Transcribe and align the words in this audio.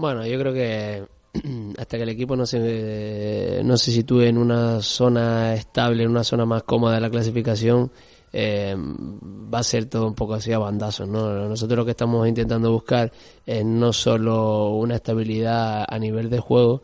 Bueno, 0.00 0.26
yo 0.26 0.38
creo 0.38 0.54
que 0.54 1.04
hasta 1.78 1.98
que 1.98 2.02
el 2.04 2.08
equipo 2.08 2.34
no 2.34 2.46
se, 2.46 3.60
no 3.62 3.76
se 3.76 3.92
sitúe 3.92 4.22
en 4.22 4.38
una 4.38 4.80
zona 4.80 5.52
estable, 5.54 6.04
en 6.04 6.10
una 6.10 6.24
zona 6.24 6.46
más 6.46 6.62
cómoda 6.62 6.94
de 6.94 7.02
la 7.02 7.10
clasificación, 7.10 7.92
eh, 8.32 8.74
va 8.74 9.58
a 9.58 9.62
ser 9.62 9.84
todo 9.86 10.06
un 10.06 10.14
poco 10.14 10.34
así 10.34 10.52
a 10.52 10.58
bandazos. 10.58 11.06
¿no? 11.06 11.46
Nosotros 11.46 11.76
lo 11.76 11.84
que 11.84 11.90
estamos 11.90 12.26
intentando 12.26 12.72
buscar 12.72 13.12
es 13.44 13.62
no 13.62 13.92
solo 13.92 14.70
una 14.70 14.94
estabilidad 14.94 15.84
a 15.86 15.98
nivel 15.98 16.30
de 16.30 16.38
juego, 16.38 16.82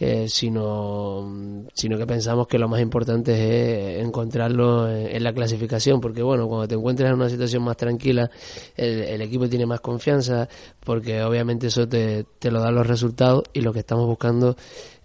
eh, 0.00 0.28
sino, 0.28 1.66
sino 1.74 1.98
que 1.98 2.06
pensamos 2.06 2.46
que 2.46 2.58
lo 2.58 2.68
más 2.68 2.80
importante 2.80 3.98
es 3.98 4.04
encontrarlo 4.04 4.88
en, 4.88 5.22
la 5.24 5.32
clasificación, 5.32 6.00
porque 6.00 6.22
bueno, 6.22 6.46
cuando 6.46 6.68
te 6.68 6.76
encuentras 6.76 7.10
en 7.10 7.16
una 7.16 7.28
situación 7.28 7.64
más 7.64 7.76
tranquila, 7.76 8.30
el, 8.76 9.20
equipo 9.20 9.48
tiene 9.48 9.66
más 9.66 9.80
confianza, 9.80 10.48
porque 10.84 11.22
obviamente 11.22 11.66
eso 11.66 11.88
te, 11.88 12.24
te 12.38 12.50
lo 12.50 12.60
da 12.60 12.70
los 12.70 12.86
resultados 12.86 13.42
y 13.52 13.60
lo 13.60 13.72
que 13.72 13.80
estamos 13.80 14.06
buscando 14.06 14.56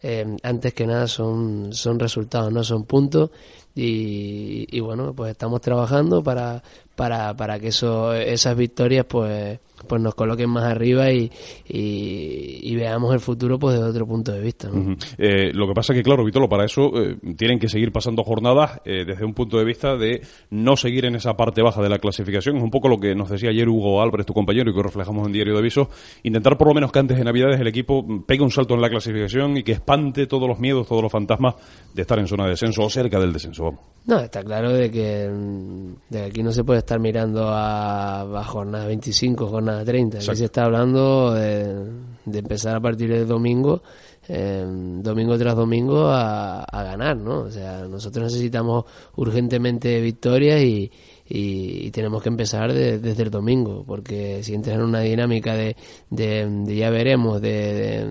eh, 0.04 0.38
antes 0.44 0.74
que 0.74 0.86
nada 0.86 1.08
son, 1.08 1.74
son 1.74 2.00
resultados, 2.00 2.52
no 2.54 2.64
son 2.64 2.84
puntos 2.84 3.32
y, 3.74 4.68
y 4.70 4.80
bueno, 4.80 5.14
pues 5.16 5.32
estamos 5.32 5.60
trabajando 5.62 6.22
para, 6.22 6.62
para, 6.96 7.36
para 7.36 7.60
que 7.60 7.70
eso, 7.70 8.14
esas 8.14 8.56
victorias 8.56 9.06
pues 9.08 9.60
pues 9.88 10.02
nos 10.02 10.16
coloquen 10.16 10.50
más 10.50 10.64
arriba 10.64 11.12
y, 11.12 11.32
y, 11.68 12.76
veamos 12.76 13.14
el 13.14 13.20
futuro 13.20 13.60
pues 13.60 13.76
desde 13.76 13.90
otro 13.90 14.08
punto 14.08 14.32
de 14.32 14.42
vista. 14.42 14.70
Eh, 15.18 15.52
lo 15.54 15.68
que 15.68 15.74
pasa 15.74 15.94
es 15.94 16.00
que, 16.00 16.04
claro, 16.04 16.26
Vitolo, 16.26 16.50
para 16.50 16.66
eso 16.66 16.92
eh, 16.96 17.18
tienen 17.38 17.60
que 17.60 17.70
seguir 17.70 17.92
pasando 17.92 18.24
jornadas 18.24 18.82
eh, 18.86 19.06
desde 19.06 19.26
un 19.26 19.34
punto 19.34 19.58
de 19.58 19.66
vista 19.66 19.96
de 19.96 20.22
no 20.50 20.76
seguir 20.76 21.06
en 21.06 21.16
esa 21.16 21.36
parte 21.36 21.62
baja 21.62 21.82
de 21.82 21.90
la 21.90 22.00
clasificación. 22.00 22.58
Es 22.58 22.64
un 22.64 22.72
poco 22.72 22.88
lo 22.88 22.98
que 22.98 23.16
nos 23.16 23.30
decía 23.30 23.50
ayer 23.50 23.68
Hugo 23.70 24.02
Álvarez, 24.02 24.26
tu 24.26 24.34
compañero, 24.34 24.72
y 24.72 24.74
que 24.74 24.84
reflejamos 24.84 25.26
en 25.28 25.34
Diario 25.34 25.54
de 25.54 25.60
Avisos. 25.60 25.88
Intentar 26.24 26.58
por 26.58 26.68
lo 26.68 26.74
menos 26.74 26.92
que 26.92 27.00
antes 27.00 27.18
de 27.18 27.24
Navidades 27.24 27.60
el 27.60 27.68
equipo 27.68 28.06
pegue 28.26 28.44
un 28.44 28.52
salto 28.52 28.74
en 28.74 28.82
la 28.82 28.90
clasificación 28.90 29.58
y 29.58 29.64
que 29.64 29.74
espante 29.74 30.28
todos 30.28 30.48
los 30.48 30.60
miedos, 30.60 30.88
todos 30.88 31.02
los 31.02 31.12
fantasmas 31.12 31.56
de 31.94 32.02
estar 32.02 32.20
en 32.20 32.28
zona 32.28 32.46
de 32.46 32.52
descenso 32.52 32.84
o 32.84 32.90
cerca 32.90 33.20
del 33.20 33.34
descenso. 33.34 33.80
No, 34.06 34.20
está 34.20 34.44
claro 34.44 34.74
de 34.74 34.92
que, 34.92 35.30
de 36.10 36.26
aquí 36.26 36.44
no 36.44 36.52
se 36.52 36.64
puede 36.64 36.80
estar 36.80 37.00
mirando 37.00 37.48
a, 37.48 38.22
a 38.22 38.44
jornada 38.44 38.86
25, 38.88 39.48
jornada 39.48 39.73
30. 39.84 40.18
Aquí 40.18 40.36
se 40.36 40.46
está 40.46 40.66
hablando 40.66 41.34
de, 41.34 41.76
empezar 42.26 42.76
a 42.76 42.80
partir 42.80 43.10
de 43.10 43.26
domingo, 43.26 43.82
eh, 44.28 44.66
domingo 44.68 45.38
tras 45.38 45.56
domingo, 45.56 46.10
a, 46.10 46.66
ganar, 46.72 47.18
¿no? 47.18 47.42
O 47.42 47.52
sea, 47.52 47.88
nosotros 47.88 48.26
necesitamos 48.26 48.86
urgentemente 49.16 50.00
victorias 50.02 50.62
y, 50.62 50.92
y, 51.28 51.92
tenemos 51.92 52.22
que 52.22 52.30
empezar 52.30 52.74
desde 52.74 53.24
el 53.24 53.32
domingo, 53.32 53.84
porque 53.86 54.44
si 54.44 54.54
entras 54.54 54.76
en 54.76 54.84
una 54.84 55.02
dinámica 55.02 55.56
de, 55.56 55.76
de, 56.10 56.76
ya 56.76 56.90
veremos, 56.90 57.42
de, 57.42 58.06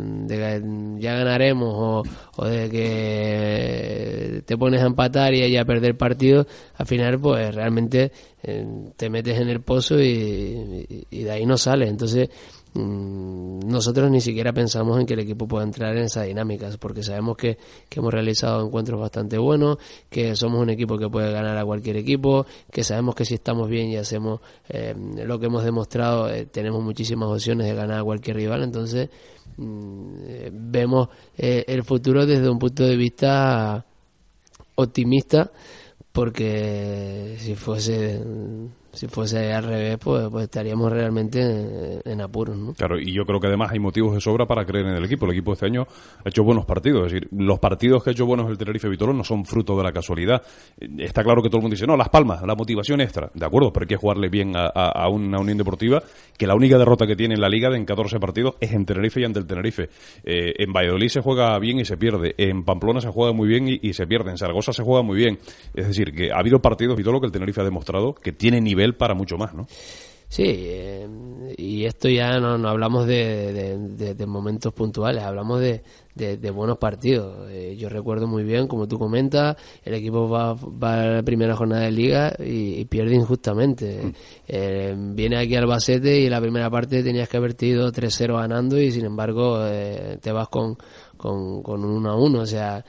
ya 0.98 1.14
ganaremos 1.14 2.04
o, 2.36 2.44
de 2.46 2.70
que 2.70 4.42
te 4.46 4.56
pones 4.56 4.82
a 4.82 4.86
empatar 4.86 5.34
y 5.34 5.56
a 5.56 5.64
perder 5.64 5.96
partido, 5.96 6.46
al 6.74 6.86
final 6.86 7.20
pues 7.20 7.54
realmente 7.54 8.12
eh, 8.42 8.66
te 8.96 9.10
metes 9.10 9.38
en 9.38 9.48
el 9.48 9.60
pozo 9.60 10.00
y, 10.00 11.06
y 11.10 11.22
de 11.22 11.30
ahí 11.30 11.46
no 11.46 11.56
sales. 11.56 11.90
Entonces, 11.90 12.30
nosotros 12.74 14.10
ni 14.10 14.20
siquiera 14.22 14.52
pensamos 14.52 14.98
en 14.98 15.04
que 15.04 15.12
el 15.12 15.20
equipo 15.20 15.46
pueda 15.46 15.64
entrar 15.64 15.94
en 15.96 16.04
esas 16.04 16.26
dinámicas, 16.26 16.78
porque 16.78 17.02
sabemos 17.02 17.36
que, 17.36 17.58
hemos 17.90 18.12
realizado 18.12 18.64
encuentros 18.64 18.98
bastante 18.98 19.36
buenos, 19.36 19.76
que 20.08 20.34
somos 20.34 20.60
un 20.60 20.70
equipo 20.70 20.96
que 20.96 21.08
puede 21.08 21.30
ganar 21.32 21.58
a 21.58 21.64
cualquier 21.64 21.96
equipo, 21.96 22.46
que 22.70 22.82
sabemos 22.82 23.14
que 23.14 23.26
si 23.26 23.34
estamos 23.34 23.68
bien 23.68 23.88
y 23.90 23.96
hacemos 23.96 24.40
eh, 24.68 24.94
lo 24.96 25.38
que 25.38 25.46
hemos 25.46 25.64
demostrado, 25.64 26.30
eh, 26.30 26.46
tenemos 26.46 26.82
muchísimas 26.82 27.28
opciones 27.28 27.66
de 27.66 27.74
ganar 27.74 28.00
a 28.00 28.04
cualquier 28.04 28.36
rival, 28.36 28.62
entonces 28.62 29.10
mm, 29.58 30.14
eh, 30.26 30.50
vemos 30.52 31.08
el 31.36 31.84
futuro 31.84 32.24
desde 32.24 32.48
un 32.48 32.58
punto 32.58 32.84
de 32.84 32.96
vista 32.96 33.84
optimista, 34.76 35.50
porque 36.12 37.36
si 37.38 37.54
fuese 37.54 38.20
si 38.92 39.08
fuese 39.08 39.52
al 39.52 39.64
revés, 39.64 39.98
pues, 39.98 40.28
pues 40.30 40.44
estaríamos 40.44 40.90
realmente 40.90 42.00
en, 42.04 42.20
apuros. 42.20 42.56
¿no? 42.56 42.74
Claro, 42.74 42.98
y 42.98 43.12
yo 43.12 43.24
creo 43.24 43.40
que 43.40 43.48
además 43.48 43.72
hay 43.72 43.78
motivos 43.78 44.14
de 44.14 44.20
sobra 44.20 44.46
para 44.46 44.64
creer 44.64 44.86
en 44.86 44.94
el 44.94 45.04
equipo. 45.04 45.26
El 45.26 45.32
equipo 45.32 45.52
este 45.52 45.66
año 45.66 45.86
ha 46.24 46.28
hecho 46.28 46.44
buenos 46.44 46.64
partidos. 46.64 47.06
Es 47.06 47.12
decir, 47.12 47.28
los 47.32 47.58
partidos 47.58 48.04
que 48.04 48.10
ha 48.10 48.12
hecho 48.12 48.26
buenos 48.26 48.50
el 48.50 48.58
Tenerife 48.58 48.88
Vitorón 48.88 49.16
no 49.16 49.24
son 49.24 49.44
fruto 49.44 49.76
de 49.76 49.84
la 49.84 49.92
casualidad. 49.92 50.42
Está 50.98 51.22
claro 51.22 51.42
que 51.42 51.48
todo 51.48 51.58
el 51.58 51.62
mundo 51.62 51.74
dice, 51.74 51.86
no, 51.86 51.96
Las 51.96 52.08
Palmas, 52.08 52.42
la 52.42 52.54
motivación 52.54 53.00
extra. 53.00 53.30
De 53.34 53.46
acuerdo, 53.46 53.72
pero 53.72 53.84
hay 53.84 53.88
que 53.88 53.96
jugarle 53.96 54.28
bien 54.28 54.56
a, 54.56 54.66
a, 54.66 55.08
una 55.08 55.38
Unión 55.38 55.58
Deportiva 55.58 56.02
que 56.36 56.46
la 56.46 56.54
única 56.54 56.78
derrota 56.78 57.06
que 57.06 57.16
tiene 57.16 57.34
en 57.34 57.40
la 57.40 57.48
Liga 57.48 57.70
de 57.70 57.76
en 57.76 57.84
14 57.84 58.18
partidos 58.20 58.54
es 58.60 58.72
en 58.72 58.84
Tenerife 58.84 59.20
y 59.20 59.24
ante 59.24 59.38
el 59.38 59.46
Tenerife. 59.46 59.88
Eh, 60.24 60.54
en 60.58 60.72
Valladolid 60.72 61.08
se 61.08 61.20
juega 61.20 61.58
bien 61.58 61.78
y 61.80 61.84
se 61.84 61.96
pierde. 61.96 62.34
En 62.38 62.64
Pamplona 62.64 63.00
se 63.00 63.08
juega 63.08 63.32
muy 63.32 63.48
bien 63.48 63.68
y, 63.68 63.92
se 63.92 64.06
pierde. 64.06 64.30
En 64.30 64.38
Zaragoza 64.38 64.72
se 64.72 64.82
juega 64.82 65.02
muy 65.02 65.16
bien. 65.16 65.38
Es 65.74 65.88
decir, 65.88 66.12
que 66.12 66.32
ha 66.32 66.38
habido 66.38 66.60
partidos 66.60 66.98
y 66.98 67.02
todo 67.02 67.14
lo 67.14 67.20
que 67.20 67.26
el 67.26 67.32
Tenerife 67.32 67.60
ha 67.60 67.64
demostrado 67.64 68.14
que 68.14 68.32
tiene 68.32 68.60
nivel 68.60 68.81
para 68.96 69.14
mucho 69.14 69.36
más, 69.36 69.54
¿no? 69.54 69.66
Sí, 70.32 70.44
eh, 70.46 71.06
y 71.58 71.84
esto 71.84 72.08
ya 72.08 72.40
no, 72.40 72.56
no 72.56 72.70
hablamos 72.70 73.06
de, 73.06 73.76
de, 74.16 74.26
momentos 74.26 74.72
puntuales, 74.72 75.22
hablamos 75.22 75.60
de, 75.60 75.82
buenos 76.52 76.78
partidos. 76.78 77.50
Eh, 77.50 77.76
yo 77.78 77.90
recuerdo 77.90 78.26
muy 78.26 78.42
bien, 78.42 78.66
como 78.66 78.88
tú 78.88 78.98
comentas, 78.98 79.58
el 79.84 79.92
equipo 79.92 80.30
va, 80.30 80.54
va 80.54 81.02
a 81.02 81.06
la 81.16 81.22
primera 81.22 81.54
jornada 81.54 81.82
de 81.82 81.90
liga 81.90 82.32
y, 82.38 82.82
pierde 82.86 83.14
injustamente. 83.14 84.04
Mm. 84.04 84.12
Eh, 84.48 84.94
viene 84.96 85.36
aquí 85.36 85.54
al 85.54 85.66
Basete 85.66 86.22
y 86.22 86.24
en 86.24 86.30
la 86.30 86.40
primera 86.40 86.70
parte 86.70 87.02
tenías 87.02 87.28
que 87.28 87.36
haber 87.36 87.54
ido 87.60 87.92
3-0 87.92 88.34
ganando 88.34 88.80
y 88.80 88.90
sin 88.90 89.04
embargo 89.04 89.62
te 90.18 90.32
vas 90.32 90.48
con, 90.48 90.78
con, 91.18 91.62
con 91.62 91.84
un 91.84 92.04
1-1. 92.04 92.38
O 92.38 92.46
sea, 92.46 92.82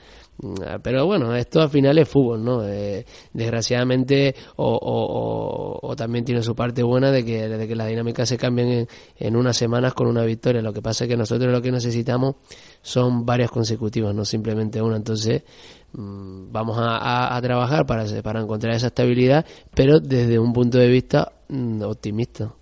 pero 0.82 1.06
bueno, 1.06 1.34
esto 1.34 1.62
al 1.62 1.70
final 1.70 1.96
es 1.98 2.08
fútbol, 2.08 2.44
¿no? 2.44 2.64
Eh, 2.66 3.04
desgraciadamente, 3.32 4.34
o, 4.56 5.94
también 5.96 6.24
tiene 6.24 6.42
su 6.42 6.54
parte 6.56 6.82
buena 6.82 7.10
de 7.12 7.24
que, 7.24 7.48
de 7.48 7.68
que 7.68 7.76
las 7.76 7.88
dinámicas 7.88 8.28
se 8.28 8.36
cambien 8.36 8.88
en, 9.16 9.36
unas 9.36 9.56
semanas 9.56 9.94
con 9.94 10.08
una 10.08 10.24
victoria. 10.24 10.60
Lo 10.60 10.72
que 10.72 10.82
pasa 10.82 11.04
es 11.04 11.10
que 11.10 11.16
nosotros 11.16 11.52
lo 11.52 11.62
que 11.62 11.70
necesitamos 11.70 12.36
son 12.82 13.24
varias 13.24 13.50
consecutivas, 13.50 14.14
no 14.14 14.24
simplemente 14.24 14.82
una. 14.82 14.96
Entonces, 14.96 15.44
mm, 15.92 16.50
vamos 16.50 16.76
a, 16.80 17.38
trabajar 17.40 17.86
para, 17.86 18.04
para 18.22 18.40
encontrar 18.40 18.74
esa 18.74 18.88
estabilidad, 18.88 19.46
pero 19.74 20.00
desde 20.00 20.38
un 20.38 20.52
punto 20.52 20.78
de 20.78 20.88
vista 20.88 21.32
mm, 21.48 21.82
optimista. 21.82 22.52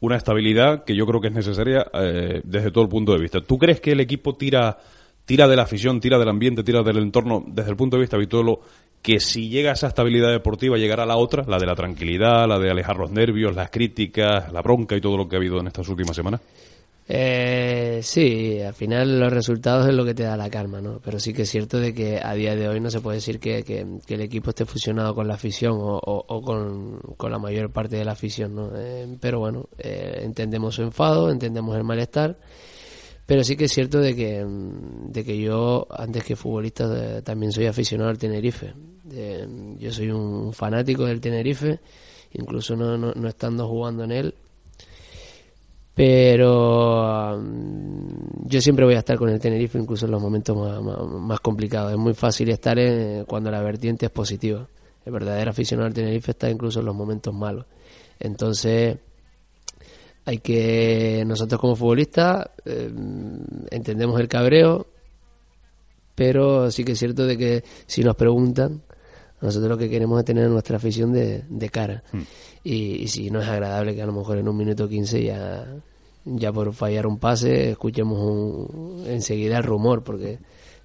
Una 0.00 0.16
estabilidad 0.16 0.84
que 0.84 0.94
yo 0.94 1.06
creo 1.06 1.20
que 1.22 1.28
es 1.28 1.34
necesaria 1.34 1.86
eh, 1.94 2.42
desde 2.44 2.70
todo 2.70 2.84
el 2.84 2.90
punto 2.90 3.12
de 3.12 3.20
vista. 3.20 3.40
¿Tú 3.40 3.56
crees 3.56 3.80
que 3.80 3.92
el 3.92 4.00
equipo 4.00 4.34
tira 4.34 4.76
tira 5.26 5.46
de 5.46 5.56
la 5.56 5.64
afición, 5.64 6.00
tira 6.00 6.18
del 6.18 6.28
ambiente, 6.28 6.62
tira 6.62 6.82
del 6.82 6.98
entorno, 6.98 7.44
desde 7.46 7.70
el 7.70 7.76
punto 7.76 7.96
de 7.96 8.02
vista 8.02 8.16
habitual, 8.16 8.58
que 9.02 9.20
si 9.20 9.48
llega 9.48 9.70
a 9.70 9.74
esa 9.74 9.88
estabilidad 9.88 10.30
deportiva, 10.30 10.78
llegará 10.78 11.04
la 11.04 11.16
otra, 11.16 11.44
la 11.46 11.58
de 11.58 11.66
la 11.66 11.74
tranquilidad, 11.74 12.48
la 12.48 12.58
de 12.58 12.70
alejar 12.70 12.96
los 12.96 13.10
nervios, 13.10 13.54
las 13.54 13.70
críticas, 13.70 14.50
la 14.52 14.62
bronca 14.62 14.96
y 14.96 15.00
todo 15.00 15.16
lo 15.16 15.28
que 15.28 15.36
ha 15.36 15.38
habido 15.38 15.60
en 15.60 15.66
estas 15.66 15.88
últimas 15.88 16.16
semanas? 16.16 16.40
Eh, 17.08 18.00
sí, 18.02 18.60
al 18.60 18.74
final 18.74 19.20
los 19.20 19.32
resultados 19.32 19.86
es 19.86 19.94
lo 19.94 20.04
que 20.04 20.14
te 20.14 20.24
da 20.24 20.36
la 20.36 20.50
calma, 20.50 20.80
¿no? 20.80 21.00
Pero 21.04 21.20
sí 21.20 21.32
que 21.32 21.42
es 21.42 21.50
cierto 21.50 21.78
de 21.78 21.94
que 21.94 22.18
a 22.20 22.34
día 22.34 22.56
de 22.56 22.68
hoy 22.68 22.80
no 22.80 22.90
se 22.90 23.00
puede 23.00 23.18
decir 23.18 23.38
que, 23.38 23.58
el 24.08 24.20
equipo 24.20 24.50
esté 24.50 24.64
fusionado 24.64 25.14
con 25.14 25.28
la 25.28 25.34
afición 25.34 25.76
o, 25.78 26.42
con, 27.16 27.30
la 27.30 27.38
mayor 27.38 27.70
parte 27.70 27.96
de 27.96 28.04
la 28.04 28.12
afición, 28.12 28.56
¿no? 28.56 28.70
Eh, 28.74 29.06
pero 29.20 29.38
bueno, 29.38 29.68
eh, 29.78 30.20
entendemos 30.22 30.74
su 30.74 30.82
enfado, 30.82 31.30
entendemos 31.30 31.76
el 31.76 31.84
malestar 31.84 32.36
pero 33.26 33.42
sí 33.42 33.56
que 33.56 33.64
es 33.64 33.72
cierto 33.72 33.98
de 33.98 34.14
que, 34.14 34.44
mm, 34.44 35.10
de 35.10 35.24
que 35.24 35.38
yo, 35.38 35.86
antes 35.90 36.22
que 36.24 36.36
futbolista, 36.36 37.22
también 37.22 37.52
soy 37.52 37.66
aficionado 37.66 38.10
al 38.10 38.18
Tenerife. 38.18 38.72
yo 39.78 39.92
soy 39.92 40.10
un 40.10 40.52
fanático 40.52 41.04
del 41.04 41.20
Tenerife, 41.20 41.78
incluso 42.32 42.74
no, 42.76 42.96
no, 42.96 43.28
estando 43.28 43.68
jugando 43.68 44.04
en 44.04 44.12
él. 44.12 44.34
Pero 45.94 47.38
mm, 47.40 48.48
yo 48.48 48.60
siempre 48.60 48.84
voy 48.84 48.94
a 48.94 48.98
estar 48.98 49.16
con 49.16 49.28
el 49.30 49.40
Tenerife, 49.40 49.78
incluso 49.78 50.06
en 50.06 50.12
los 50.12 50.22
momentos 50.22 50.56
más, 50.56 51.40
complicados. 51.40 51.92
Es 51.92 51.98
muy 51.98 52.14
fácil 52.14 52.50
estar 52.50 52.78
en, 52.78 53.24
cuando 53.24 53.50
la 53.50 53.60
vertiente 53.62 54.06
es 54.06 54.12
positiva. 54.12 54.68
El 55.04 55.12
verdadero 55.12 55.50
aficionado 55.50 55.86
al 55.86 55.94
Tenerife 55.94 56.32
está 56.32 56.50
incluso 56.50 56.80
en 56.80 56.86
los 56.86 56.94
momentos 56.94 57.32
malos. 57.34 57.64
Entonces, 58.20 58.98
hay 60.26 60.38
que 60.38 61.24
nosotros 61.26 61.60
como 61.60 61.76
futbolistas 61.76 62.50
eh, 62.64 62.92
entendemos 63.70 64.20
el 64.20 64.28
cabreo 64.28 64.86
pero 66.14 66.70
sí 66.70 66.84
que 66.84 66.92
es 66.92 66.98
cierto 66.98 67.26
de 67.26 67.38
que 67.38 67.64
si 67.86 68.02
nos 68.02 68.16
preguntan 68.16 68.82
nosotros 69.40 69.70
lo 69.70 69.78
que 69.78 69.88
queremos 69.88 70.18
es 70.18 70.24
tener 70.24 70.50
nuestra 70.50 70.76
afición 70.76 71.12
de, 71.12 71.70
cara 71.70 72.02
mm. 72.12 72.20
y, 72.64 73.06
si 73.06 73.30
no 73.30 73.40
es 73.40 73.48
agradable 73.48 73.94
que 73.94 74.02
a 74.02 74.06
lo 74.06 74.12
mejor 74.12 74.38
en 74.38 74.48
un 74.48 74.56
minuto 74.56 74.88
15 74.88 75.22
ya 75.22 75.64
ya 76.24 76.52
por 76.52 76.74
fallar 76.74 77.06
un 77.06 77.18
pase 77.18 77.70
escuchemos 77.70 78.18
un, 78.18 79.04
enseguida 79.06 79.58
el 79.58 79.62
rumor 79.64 80.02
porque 80.02 80.40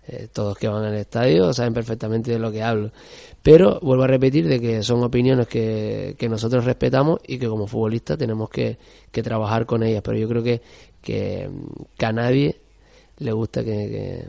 eh, 0.08 0.28
todos 0.32 0.58
que 0.58 0.68
van 0.68 0.84
al 0.84 0.96
estadio 0.96 1.54
saben 1.54 1.74
perfectamente 1.74 2.32
de 2.32 2.40
lo 2.40 2.52
que 2.52 2.64
hablo 2.64 2.92
pero 3.44 3.80
vuelvo 3.82 4.04
a 4.04 4.08
repetir 4.08 4.48
de 4.48 4.60
que 4.60 4.84
son 4.84 5.04
opiniones 5.04 5.48
que, 5.48 6.16
nosotros 6.30 6.66
respetamos 6.66 7.20
y 7.28 7.40
que 7.40 7.48
como 7.48 7.66
futbolistas 7.66 8.18
tenemos 8.18 8.50
que, 8.50 8.78
trabajar 9.12 9.66
con 9.66 9.84
ellas. 9.84 10.02
Pero 10.04 10.18
yo 10.18 10.28
creo 10.28 10.44
que, 10.44 10.62
que, 11.02 11.50
a 12.00 12.12
nadie 12.12 12.58
le 13.18 13.32
gusta 13.32 13.64
que, 13.64 14.28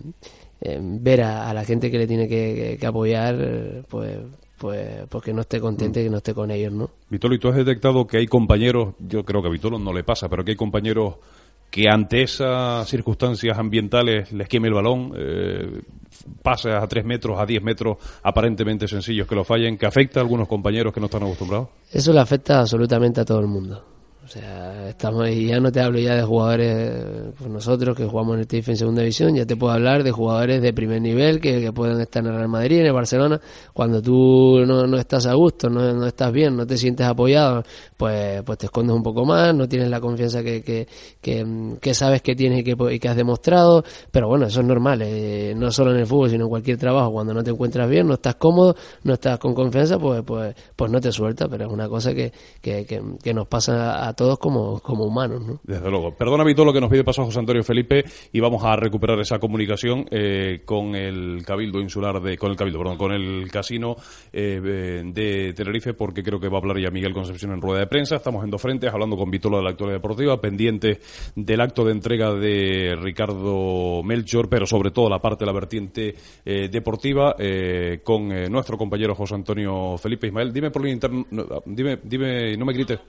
eh, 0.60 0.78
ver 0.80 1.22
a, 1.22 1.52
la 1.52 1.64
gente 1.64 1.90
que 1.90 1.98
le 1.98 2.06
tiene 2.06 2.26
que, 2.26 2.78
apoyar, 2.86 3.84
pues 3.88 4.18
pues 4.56 5.06
porque 5.08 5.32
no 5.32 5.40
esté 5.40 5.58
contente 5.58 6.00
y 6.00 6.04
que 6.04 6.10
no 6.10 6.18
esté 6.18 6.34
con 6.34 6.48
ellos, 6.52 6.72
¿no? 6.72 6.88
Vitolo, 7.10 7.34
¿y 7.34 7.40
tú 7.40 7.48
has 7.48 7.56
detectado 7.56 8.06
que 8.06 8.18
hay 8.18 8.28
compañeros, 8.28 8.94
yo 9.00 9.24
creo 9.24 9.42
que 9.42 9.48
a 9.48 9.50
Vitolo 9.50 9.76
no 9.76 9.92
le 9.92 10.04
pasa, 10.04 10.28
pero 10.28 10.44
que 10.44 10.52
hay 10.52 10.56
compañeros 10.56 11.16
que 11.72 11.88
ante 11.88 12.22
esas 12.22 12.86
circunstancias 12.86 13.56
ambientales 13.56 14.30
les 14.30 14.46
queme 14.46 14.68
el 14.68 14.74
balón, 14.74 15.14
eh, 15.16 15.80
a 16.44 16.86
tres 16.86 17.02
metros, 17.02 17.40
a 17.40 17.46
diez 17.46 17.62
metros, 17.62 17.96
aparentemente 18.22 18.86
sencillos 18.86 19.26
que 19.26 19.34
lo 19.34 19.42
fallen, 19.42 19.78
que 19.78 19.86
afecta 19.86 20.20
a 20.20 20.22
algunos 20.22 20.46
compañeros 20.46 20.92
que 20.92 21.00
no 21.00 21.06
están 21.06 21.22
acostumbrados? 21.22 21.68
Eso 21.90 22.12
le 22.12 22.20
afecta 22.20 22.60
absolutamente 22.60 23.22
a 23.22 23.24
todo 23.24 23.40
el 23.40 23.46
mundo. 23.46 23.82
O 24.32 24.34
sea, 24.34 24.88
estamos 24.88 25.28
y 25.28 25.48
ya 25.48 25.60
no 25.60 25.70
te 25.70 25.82
hablo 25.82 25.98
ya 25.98 26.14
de 26.14 26.22
jugadores, 26.22 27.34
pues 27.36 27.50
nosotros 27.50 27.94
que 27.94 28.06
jugamos 28.06 28.36
en 28.36 28.40
el 28.40 28.46
TIF 28.46 28.66
en 28.70 28.76
segunda 28.78 29.02
división, 29.02 29.34
ya 29.34 29.44
te 29.44 29.56
puedo 29.56 29.74
hablar 29.74 30.02
de 30.02 30.10
jugadores 30.10 30.62
de 30.62 30.72
primer 30.72 31.02
nivel 31.02 31.38
que, 31.38 31.70
pueden 31.70 32.00
estar 32.00 32.22
en 32.22 32.30
el 32.30 32.36
Real 32.36 32.48
Madrid, 32.48 32.78
en 32.78 32.86
el 32.86 32.94
Barcelona. 32.94 33.38
Cuando 33.74 34.00
tú 34.00 34.64
no, 34.66 34.86
no 34.86 34.96
estás 34.96 35.26
a 35.26 35.34
gusto, 35.34 35.68
no, 35.68 35.92
no, 35.92 36.06
estás 36.06 36.32
bien, 36.32 36.56
no 36.56 36.66
te 36.66 36.78
sientes 36.78 37.06
apoyado, 37.06 37.62
pues, 37.94 38.42
pues 38.42 38.56
te 38.56 38.66
escondes 38.66 38.96
un 38.96 39.02
poco 39.02 39.26
más, 39.26 39.54
no 39.54 39.68
tienes 39.68 39.90
la 39.90 40.00
confianza 40.00 40.42
que, 40.42 40.62
que, 40.62 40.88
que, 41.78 41.92
sabes 41.92 42.22
que 42.22 42.34
tienes 42.34 42.60
y 42.60 42.64
que, 42.64 42.74
y 42.90 42.98
que 42.98 43.08
has 43.10 43.16
demostrado. 43.16 43.84
Pero 44.10 44.28
bueno, 44.28 44.46
eso 44.46 44.60
es 44.60 44.66
normal, 44.66 45.02
eh, 45.02 45.52
no 45.54 45.70
solo 45.70 45.90
en 45.90 45.98
el 45.98 46.06
fútbol, 46.06 46.30
sino 46.30 46.44
en 46.44 46.50
cualquier 46.50 46.78
trabajo. 46.78 47.12
Cuando 47.12 47.34
no 47.34 47.44
te 47.44 47.50
encuentras 47.50 47.86
bien, 47.86 48.06
no 48.06 48.14
estás 48.14 48.36
cómodo, 48.36 48.76
no 49.02 49.12
estás 49.12 49.38
con 49.38 49.52
confianza, 49.52 49.98
pues, 49.98 50.22
pues, 50.24 50.54
pues 50.74 50.90
no 50.90 51.02
te 51.02 51.12
suelta. 51.12 51.48
Pero 51.48 51.66
es 51.66 51.70
una 51.70 51.86
cosa 51.86 52.14
que, 52.14 52.32
que, 52.62 52.86
que 52.86 53.34
nos 53.34 53.46
pasa 53.46 54.08
a 54.08 54.14
todos 54.14 54.21
como, 54.38 54.80
como 54.80 55.04
humanos. 55.04 55.42
¿no? 55.44 55.60
Desde 55.62 55.90
luego. 55.90 56.14
Perdona 56.14 56.44
todo 56.54 56.66
lo 56.66 56.72
que 56.72 56.80
nos 56.80 56.90
pide 56.90 57.04
paso 57.04 57.24
José 57.24 57.38
Antonio 57.38 57.64
Felipe 57.64 58.04
y 58.32 58.40
vamos 58.40 58.62
a 58.64 58.76
recuperar 58.76 59.18
esa 59.20 59.38
comunicación 59.38 60.06
eh, 60.10 60.62
con 60.64 60.94
el 60.94 61.42
Cabildo 61.46 61.80
Insular, 61.80 62.20
de, 62.20 62.36
con 62.36 62.50
el 62.50 62.56
Cabildo, 62.56 62.78
perdón, 62.78 62.98
con 62.98 63.12
el 63.12 63.50
Casino 63.50 63.96
eh, 64.32 64.60
eh, 64.62 65.02
de 65.04 65.52
Tenerife, 65.54 65.94
porque 65.94 66.22
creo 66.22 66.40
que 66.40 66.48
va 66.48 66.58
a 66.58 66.60
hablar 66.60 66.78
ya 66.78 66.90
Miguel 66.90 67.12
Concepción 67.12 67.52
en 67.52 67.60
rueda 67.60 67.80
de 67.80 67.86
prensa. 67.86 68.16
Estamos 68.16 68.44
en 68.44 68.50
dos 68.50 68.60
frentes, 68.60 68.92
hablando 68.92 69.16
con 69.16 69.30
Vitolo 69.30 69.58
de 69.58 69.62
la 69.64 69.70
actualidad 69.70 69.98
deportiva, 69.98 70.40
pendiente 70.40 71.00
del 71.34 71.60
acto 71.60 71.84
de 71.84 71.92
entrega 71.92 72.32
de 72.34 72.96
Ricardo 73.00 74.02
Melchor, 74.02 74.48
pero 74.48 74.66
sobre 74.66 74.90
todo 74.90 75.08
la 75.08 75.20
parte 75.20 75.44
de 75.44 75.46
la 75.46 75.52
vertiente 75.52 76.14
deportiva, 76.44 77.34
con 78.02 78.28
nuestro 78.50 78.76
compañero 78.76 79.14
José 79.14 79.34
Antonio 79.34 79.96
Felipe 79.98 80.26
Ismael. 80.26 80.52
Dime 80.52 80.70
por 80.70 80.82
línea 80.82 80.94
interna, 80.94 81.24
dime, 81.66 81.98
dime, 82.02 82.56
no 82.56 82.64
me 82.64 82.72
grites. 82.72 83.00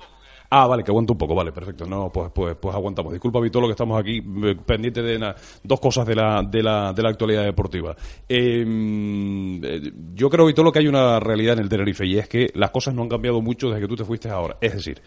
Ah, 0.56 0.68
vale, 0.68 0.84
que 0.84 0.92
aguanto 0.92 1.14
un 1.14 1.18
poco, 1.18 1.34
vale, 1.34 1.52
perfecto. 1.52 1.88
No, 1.88 2.12
pues, 2.12 2.30
pues, 2.32 2.56
pues 2.62 2.76
aguantamos. 2.76 3.12
Disculpa, 3.12 3.40
Vitolo, 3.40 3.66
que 3.66 3.72
estamos 3.72 4.00
aquí 4.00 4.20
eh, 4.20 4.56
pendientes 4.64 5.04
de 5.04 5.34
dos 5.64 5.80
cosas 5.80 6.06
de 6.06 6.14
la, 6.14 6.44
de 6.44 6.62
la, 6.62 6.94
de 6.94 7.02
la 7.02 7.10
actualidad 7.10 7.44
deportiva. 7.44 7.96
Em, 8.30 9.60
eh, 9.66 9.92
yo 10.14 10.30
creo, 10.30 10.46
Vitolo, 10.46 10.72
que 10.72 10.78
hay 10.78 10.88
una 10.88 11.20
realidad 11.20 11.54
en 11.54 11.64
el 11.64 11.70
Tenerife 11.70 12.06
y 12.06 12.20
es 12.20 12.30
que 12.30 12.52
las 12.54 12.70
cosas 12.70 12.94
no 12.94 13.02
han 13.02 13.10
cambiado 13.10 13.42
mucho 13.42 13.70
desde 13.70 13.82
que 13.82 13.88
tú 13.88 13.96
te 13.96 14.06
fuiste 14.06 14.30
ahora. 14.30 14.58
Es 14.62 14.76
decir, 14.76 15.02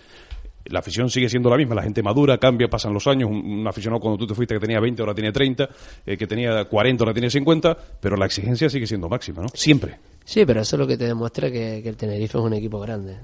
la 0.68 0.80
afición 0.80 1.10
sigue 1.10 1.28
siendo 1.28 1.50
la 1.50 1.56
misma, 1.56 1.74
la 1.74 1.82
gente 1.82 2.02
madura, 2.02 2.38
cambia, 2.38 2.68
pasan 2.68 2.92
los 2.92 3.06
años, 3.06 3.30
un, 3.30 3.66
aficionado 3.66 4.00
cuando 4.00 4.18
tú 4.18 4.26
te 4.26 4.34
fuiste 4.34 4.54
que 4.54 4.60
tenía 4.60 4.80
20 4.80 5.02
ahora 5.02 5.14
tiene 5.14 5.32
30, 5.32 5.68
eh, 6.06 6.16
que 6.16 6.26
tenía 6.26 6.64
40 6.64 7.04
ahora 7.04 7.12
tiene 7.12 7.30
50, 7.30 7.76
pero 8.00 8.16
la 8.16 8.26
exigencia 8.26 8.68
sigue 8.68 8.86
siendo 8.86 9.08
máxima, 9.08 9.42
¿no? 9.42 9.48
Siempre. 9.54 9.98
Sí, 10.24 10.44
pero 10.44 10.60
eso 10.60 10.76
es 10.76 10.80
lo 10.80 10.86
que 10.86 10.96
te 10.96 11.04
demuestra 11.04 11.50
que, 11.50 11.78
el 11.78 11.96
Tenerife 11.96 12.36
es 12.36 12.44
un 12.44 12.52
equipo 12.52 12.80
grande. 12.80 13.16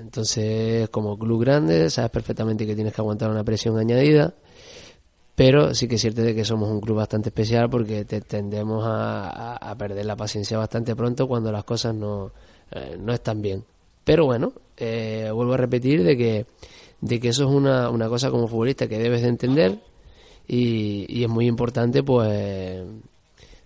Entonces, 0.00 0.88
como 0.90 1.18
club 1.18 1.40
grande, 1.40 1.88
sabes 1.88 2.10
perfectamente 2.10 2.66
que 2.66 2.74
tienes 2.74 2.92
que 2.92 3.00
aguantar 3.00 3.30
una 3.30 3.42
presión 3.42 3.78
añadida, 3.78 4.34
pero 5.34 5.74
sí 5.74 5.88
que 5.88 5.94
es 5.94 6.00
cierto 6.00 6.22
de 6.22 6.34
que 6.34 6.44
somos 6.44 6.70
un 6.70 6.80
club 6.80 6.98
bastante 6.98 7.30
especial 7.30 7.70
porque 7.70 8.04
tendemos 8.04 8.84
a, 8.86 9.74
perder 9.78 10.04
la 10.04 10.16
paciencia 10.16 10.58
bastante 10.58 10.94
pronto 10.94 11.26
cuando 11.26 11.50
las 11.50 11.64
cosas 11.64 11.94
no, 11.94 12.32
eh, 12.70 12.96
no 12.98 13.14
están 13.14 13.40
bien. 13.40 13.64
Pero 14.06 14.24
bueno, 14.24 14.52
eh, 14.76 15.28
vuelvo 15.34 15.54
a 15.54 15.56
repetir 15.56 16.04
de 16.04 16.16
que, 16.16 16.46
de 17.00 17.18
que 17.18 17.28
eso 17.30 17.42
es 17.42 17.50
una, 17.50 17.90
una 17.90 18.08
cosa 18.08 18.30
como 18.30 18.46
futbolista 18.46 18.86
que 18.86 18.98
debes 18.98 19.22
de 19.22 19.28
entender 19.28 19.80
y, 20.46 21.04
y 21.08 21.24
es 21.24 21.28
muy 21.28 21.48
importante 21.48 22.04
pues 22.04 22.84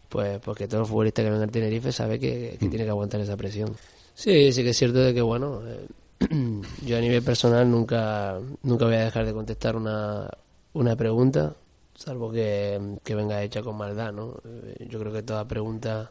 pues 0.08 0.40
porque 0.40 0.66
todo 0.66 0.86
futbolista 0.86 1.22
que 1.22 1.30
venga 1.30 1.44
al 1.44 1.50
Tenerife 1.50 1.92
sabe 1.92 2.18
que, 2.18 2.56
mm. 2.60 2.68
tiene 2.68 2.84
que 2.84 2.90
aguantar 2.90 3.20
esa 3.20 3.36
presión. 3.36 3.76
Sí, 4.14 4.52
sí 4.52 4.62
que 4.62 4.70
es 4.70 4.76
cierto 4.76 4.98
de 4.98 5.14
que, 5.14 5.22
bueno, 5.22 5.60
eh, 5.66 5.86
yo 6.86 6.98
a 6.98 7.00
nivel 7.00 7.22
personal 7.22 7.70
nunca, 7.70 8.38
nunca 8.62 8.86
voy 8.86 8.96
a 8.96 9.04
dejar 9.04 9.24
de 9.24 9.32
contestar 9.32 9.76
una, 9.76 10.28
una 10.72 10.96
pregunta, 10.96 11.54
salvo 11.94 12.32
que, 12.32 12.98
que 13.04 13.14
venga 13.14 13.42
hecha 13.42 13.62
con 13.62 13.76
maldad, 13.76 14.12
¿no? 14.12 14.40
Eh, 14.44 14.86
yo 14.88 14.98
creo 14.98 15.12
que 15.12 15.22
toda 15.22 15.46
pregunta 15.46 16.10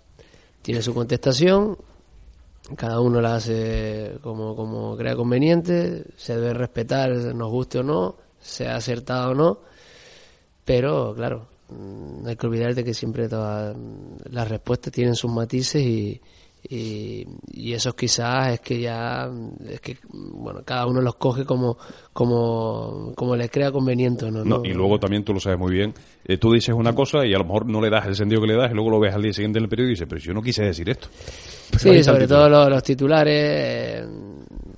tiene 0.61 0.81
su 0.81 0.93
contestación, 0.93 1.77
cada 2.75 2.99
uno 2.99 3.21
la 3.21 3.35
hace 3.35 4.17
como, 4.21 4.55
como 4.55 4.95
crea 4.97 5.15
conveniente, 5.15 6.05
se 6.15 6.35
debe 6.35 6.53
respetar, 6.53 7.09
nos 7.11 7.49
guste 7.49 7.79
o 7.79 7.83
no, 7.83 8.15
sea 8.39 8.75
acertado 8.75 9.31
o 9.31 9.33
no, 9.35 9.59
pero 10.65 11.13
claro, 11.15 11.47
no 11.69 12.27
hay 12.27 12.35
que 12.35 12.47
olvidar 12.47 12.75
de 12.75 12.83
que 12.83 12.93
siempre 12.93 13.29
todas 13.29 13.75
las 14.29 14.47
respuestas 14.47 14.93
tienen 14.93 15.15
sus 15.15 15.31
matices 15.31 15.81
y, 15.81 16.21
y, 16.67 17.25
esos 17.73 17.93
quizás 17.93 18.53
es 18.53 18.59
que 18.59 18.81
ya 18.81 19.29
es 19.67 19.79
que 19.79 19.97
bueno 20.11 20.61
cada 20.65 20.87
uno 20.87 21.01
los 21.01 21.15
coge 21.15 21.45
como 21.45 21.77
como 22.11 23.13
como 23.15 23.35
les 23.35 23.49
crea 23.49 23.71
conveniente 23.71 24.29
¿no? 24.29 24.65
y 24.65 24.73
luego 24.73 24.99
también 24.99 25.23
tú 25.23 25.33
lo 25.33 25.39
sabes 25.39 25.57
muy 25.59 25.71
bien 25.71 25.93
eh, 26.25 26.37
tú 26.37 26.51
dices 26.51 26.75
una 26.75 26.93
cosa 26.93 27.25
y 27.25 27.33
a 27.33 27.37
lo 27.37 27.45
mejor 27.45 27.67
no 27.67 27.79
le 27.79 27.89
das 27.89 28.07
el 28.07 28.15
sentido 28.15 28.41
que 28.41 28.47
le 28.47 28.57
das 28.57 28.71
y 28.71 28.73
luego 28.73 28.89
lo 28.89 28.99
ves 28.99 29.13
al 29.13 29.21
día 29.21 29.33
siguiente 29.33 29.59
en 29.59 29.63
el 29.63 29.69
periódico 29.69 29.91
y 29.91 29.93
dices 29.93 30.07
pero 30.09 30.21
yo 30.21 30.33
no 30.33 30.41
quise 30.41 30.63
decir 30.63 30.89
esto 30.89 31.07
sí 31.77 32.03
sobre 32.03 32.27
todo 32.27 32.49
los, 32.69 32.83
titulares 32.83 33.33
eh, 33.33 34.07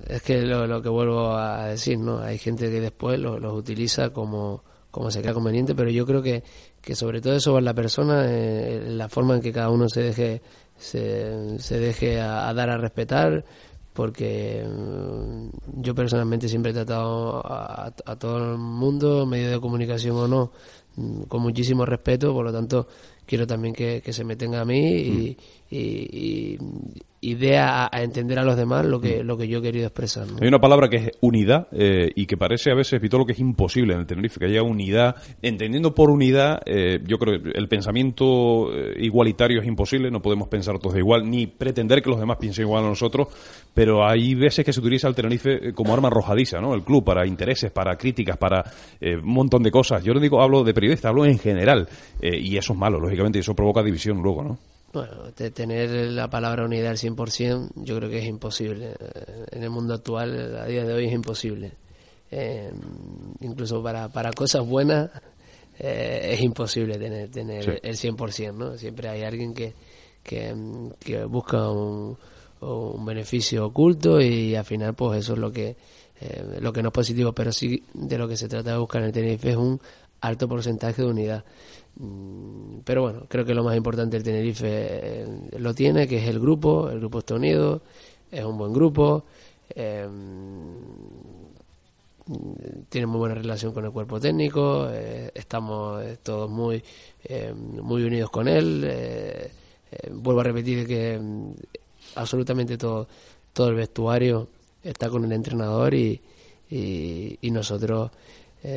es 0.06 0.22
que 0.22 0.42
lo, 0.42 0.82
que 0.82 0.88
vuelvo 0.88 1.34
a 1.34 1.68
decir 1.68 1.98
no 1.98 2.20
hay 2.20 2.38
gente 2.38 2.70
que 2.70 2.80
después 2.80 3.18
los 3.18 3.52
utiliza 3.52 4.10
como 4.10 4.62
como 4.90 5.10
se 5.10 5.22
crea 5.22 5.32
conveniente 5.32 5.74
pero 5.74 5.90
yo 5.90 6.04
creo 6.06 6.22
que 6.22 6.42
que 6.82 6.96
sobre 6.96 7.20
todo 7.20 7.36
eso 7.36 7.52
va 7.52 7.60
la 7.60 7.74
persona, 7.74 8.24
eh, 8.26 8.82
la 8.88 9.08
forma 9.08 9.36
en 9.36 9.40
que 9.40 9.52
cada 9.52 9.70
uno 9.70 9.88
se 9.88 10.02
deje, 10.02 10.42
se, 10.82 11.58
se 11.58 11.78
deje 11.78 12.20
a, 12.20 12.52
dar 12.52 12.70
a 12.70 12.78
respetar, 12.78 13.44
porque 13.92 14.66
mm, 14.68 15.80
yo 15.82 15.94
personalmente 15.94 16.48
siempre 16.48 16.72
he 16.72 16.74
tratado 16.74 17.42
a, 17.44 17.92
todo 18.18 18.52
el 18.52 18.58
mundo, 18.58 19.26
medio 19.26 19.50
de 19.50 19.60
comunicación 19.60 20.16
o 20.16 20.28
no, 20.28 20.52
mm, 20.96 21.22
con 21.24 21.42
muchísimo 21.42 21.86
respeto, 21.86 22.32
por 22.32 22.44
lo 22.44 22.52
tanto 22.52 22.88
quiero 23.26 23.46
también 23.46 23.74
que, 23.74 24.02
se 24.12 24.24
me 24.24 24.36
tenga 24.36 24.60
a 24.62 24.64
mí 24.64 25.36
y, 25.70 26.58
mm 26.60 27.11
idea 27.22 27.88
a, 27.90 28.02
entender 28.02 28.38
a 28.40 28.42
los 28.42 28.56
demás 28.56 28.84
lo 28.84 29.00
que, 29.00 29.22
mm. 29.22 29.26
lo 29.26 29.38
que 29.38 29.46
yo 29.46 29.60
he 29.60 29.62
querido 29.62 29.86
expresar. 29.86 30.26
Hay 30.40 30.48
una 30.48 30.60
palabra 30.60 30.88
que 30.88 30.96
es 30.96 31.10
unidad 31.20 31.68
eh, 31.70 32.10
y 32.14 32.26
que 32.26 32.36
parece 32.36 32.72
a 32.72 32.74
veces, 32.74 33.00
lo 33.00 33.24
que 33.24 33.32
es 33.32 33.38
imposible 33.38 33.94
en 33.94 34.00
el 34.00 34.06
Tenerife, 34.06 34.40
que 34.40 34.46
haya 34.46 34.62
unidad. 34.62 35.14
Entendiendo 35.40 35.94
por 35.94 36.10
unidad, 36.10 36.60
eh, 36.66 37.00
yo 37.06 37.18
creo 37.18 37.40
que 37.40 37.50
el 37.54 37.68
pensamiento 37.68 38.74
eh, 38.74 38.94
igualitario 38.98 39.60
es 39.60 39.66
imposible, 39.66 40.10
no 40.10 40.20
podemos 40.20 40.48
pensar 40.48 40.78
todos 40.80 40.98
igual, 40.98 41.30
ni 41.30 41.46
pretender 41.46 42.02
que 42.02 42.10
los 42.10 42.18
demás 42.18 42.38
piensen 42.38 42.64
igual 42.64 42.84
a 42.84 42.88
nosotros, 42.88 43.28
pero 43.72 44.04
hay 44.04 44.34
veces 44.34 44.64
que 44.64 44.72
se 44.72 44.80
utiliza 44.80 45.06
el 45.06 45.14
Tenerife 45.14 45.72
como 45.74 45.94
arma 45.94 46.08
arrojadiza, 46.08 46.60
¿no? 46.60 46.74
El 46.74 46.82
club 46.82 47.04
para 47.04 47.24
intereses, 47.24 47.70
para 47.70 47.96
críticas, 47.96 48.36
para 48.36 48.64
un 49.00 49.32
montón 49.32 49.62
de 49.62 49.70
cosas. 49.70 50.02
Yo 50.02 50.12
no 50.12 50.20
digo, 50.20 50.42
hablo 50.42 50.64
de 50.64 50.74
periodista, 50.74 51.08
hablo 51.08 51.24
en 51.24 51.38
general, 51.38 51.88
y 52.20 52.56
eso 52.56 52.72
es 52.72 52.78
malo, 52.78 52.98
lógicamente, 52.98 53.38
y 53.38 53.40
eso 53.40 53.54
provoca 53.54 53.82
división 53.82 54.20
luego, 54.20 54.42
¿no? 54.42 54.58
Bueno, 54.92 55.32
tener 55.32 55.90
la 56.12 56.28
palabra 56.28 56.66
unidad 56.66 56.90
al 56.90 56.98
100% 56.98 57.70
yo 57.76 57.96
creo 57.96 58.10
que 58.10 58.18
es 58.18 58.26
imposible. 58.26 58.92
Eh, 58.92 59.46
en 59.52 59.62
el 59.62 59.70
mundo 59.70 59.94
actual, 59.94 60.56
a 60.58 60.66
día 60.66 60.84
de 60.84 60.92
hoy, 60.92 61.06
es 61.06 61.12
imposible. 61.12 61.72
Eh, 62.30 62.70
incluso 63.40 63.82
para, 63.82 64.10
para 64.10 64.32
cosas 64.32 64.66
buenas 64.66 65.10
eh, 65.78 66.30
es 66.32 66.40
imposible 66.42 66.98
tener, 66.98 67.30
tener 67.30 67.80
el 67.82 67.96
100%, 67.96 68.54
¿no? 68.54 68.76
Siempre 68.76 69.08
hay 69.08 69.22
alguien 69.22 69.54
que, 69.54 69.72
que, 70.22 70.54
busca 71.26 71.70
un, 71.70 72.18
un, 72.60 73.04
beneficio 73.04 73.66
oculto 73.66 74.20
y 74.20 74.54
al 74.54 74.64
final 74.64 74.94
pues 74.94 75.20
eso 75.20 75.32
es 75.32 75.38
lo 75.38 75.50
que, 75.50 75.76
lo 76.60 76.72
que 76.72 76.82
no 76.82 76.88
es 76.88 76.94
positivo, 76.94 77.32
pero 77.32 77.50
sí 77.50 77.82
de 77.94 78.18
lo 78.18 78.28
que 78.28 78.36
se 78.36 78.48
trata 78.48 78.72
de 78.72 78.78
buscar 78.78 79.02
en 79.02 79.08
el 79.08 79.12
Tenerife 79.12 79.50
es 79.50 79.56
un 79.56 79.80
alto 80.20 80.48
porcentaje 80.48 81.02
de 81.02 81.08
unidad. 81.08 81.44
Mm, 81.96 82.80
pero 82.84 83.02
bueno, 83.02 83.26
creo 83.28 83.44
que 83.44 83.54
lo 83.54 83.64
más 83.64 83.76
importante 83.76 84.16
del 84.16 84.24
Tenerife 84.24 84.66
eh, 84.68 85.26
lo 85.58 85.74
tiene, 85.74 86.08
que 86.08 86.18
es 86.18 86.28
el 86.28 86.40
grupo, 86.40 86.88
el 86.90 86.98
grupo 87.00 87.18
está 87.20 87.34
unido, 87.34 87.82
es 88.30 88.44
un 88.44 88.56
buen 88.58 88.72
grupo, 88.72 89.24
eh, 89.74 90.06
tiene 92.88 93.06
muy 93.06 93.18
buena 93.18 93.34
relación 93.34 93.72
con 93.72 93.84
el 93.84 93.90
cuerpo 93.90 94.20
técnico, 94.20 94.88
eh, 94.90 95.30
estamos 95.34 96.02
todos 96.22 96.48
muy, 96.50 96.82
muy 97.82 98.02
unidos 98.04 98.30
con 98.30 98.48
él. 98.48 99.50
vuelvo 100.10 100.40
a 100.40 100.44
repetir 100.44 100.86
que 100.86 101.18
mm, 101.18 101.52
absolutamente 102.16 102.78
todo, 102.78 103.08
todo 103.52 103.68
el 103.68 103.74
vestuario 103.76 104.48
está 104.82 105.08
con 105.10 105.24
el 105.24 105.32
entrenador 105.32 105.94
y, 105.94 106.20
y 106.70 107.50
nosotros 107.50 108.10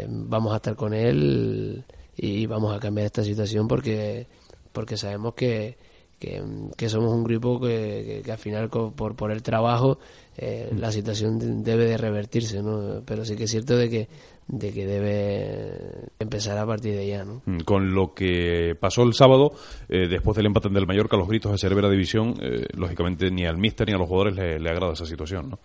vamos 0.10 0.54
a 0.54 0.58
estar 0.58 0.76
con 0.76 0.94
él 0.94 1.84
y 2.18 2.46
vamos 2.46 2.76
a 2.76 2.80
cambiar 2.80 3.06
esta 3.06 3.24
situación 3.24 3.68
porque, 3.68 4.28
porque 4.72 4.98
sabemos 4.98 5.34
que, 5.34 5.78
que, 6.20 6.90
somos 6.90 7.14
un 7.14 7.24
grupo 7.24 7.60
que, 7.60 8.22
que, 8.24 8.32
al 8.32 8.38
final 8.38 8.70
por, 8.70 9.16
por 9.16 9.32
el 9.32 9.44
trabajo 9.44 10.00
eh, 10.38 10.70
la 10.78 10.92
situación 10.92 11.64
debe 11.64 11.86
de 11.86 11.98
revertirse, 11.98 12.62
¿no? 12.62 13.02
Pero 13.06 13.24
sí 13.26 13.36
que 13.36 13.46
es 13.46 13.52
cierto 13.52 13.78
de 13.78 13.90
que 13.90 14.08
de 14.48 14.72
que 14.72 14.86
debe 14.86 16.08
empezar 16.20 16.58
a 16.58 16.66
partir 16.66 16.96
de 16.96 17.08
ya, 17.08 17.26
¿no? 17.26 17.42
Mm, 17.46 17.60
con 17.62 17.94
lo 17.96 18.14
que 18.14 18.76
pasó 18.80 19.04
el 19.04 19.14
sábado, 19.14 19.54
eh, 19.90 20.08
después 20.08 20.36
del 20.38 20.46
empate 20.46 20.70
del 20.70 20.86
Mallorca, 20.86 21.18
los 21.18 21.28
gritos 21.28 21.52
de 21.52 21.58
Cervera 21.58 21.90
División, 21.90 22.36
eh, 22.42 22.68
lógicamente 22.76 23.32
ni 23.32 23.46
al 23.46 23.58
míster 23.58 23.88
ni 23.88 23.94
a 23.94 23.98
los 23.98 24.08
jugadores 24.08 24.36
le, 24.36 24.70
agrada 24.70 24.94
esa 24.94 25.06
situación, 25.06 25.50
¿no? 25.50 25.60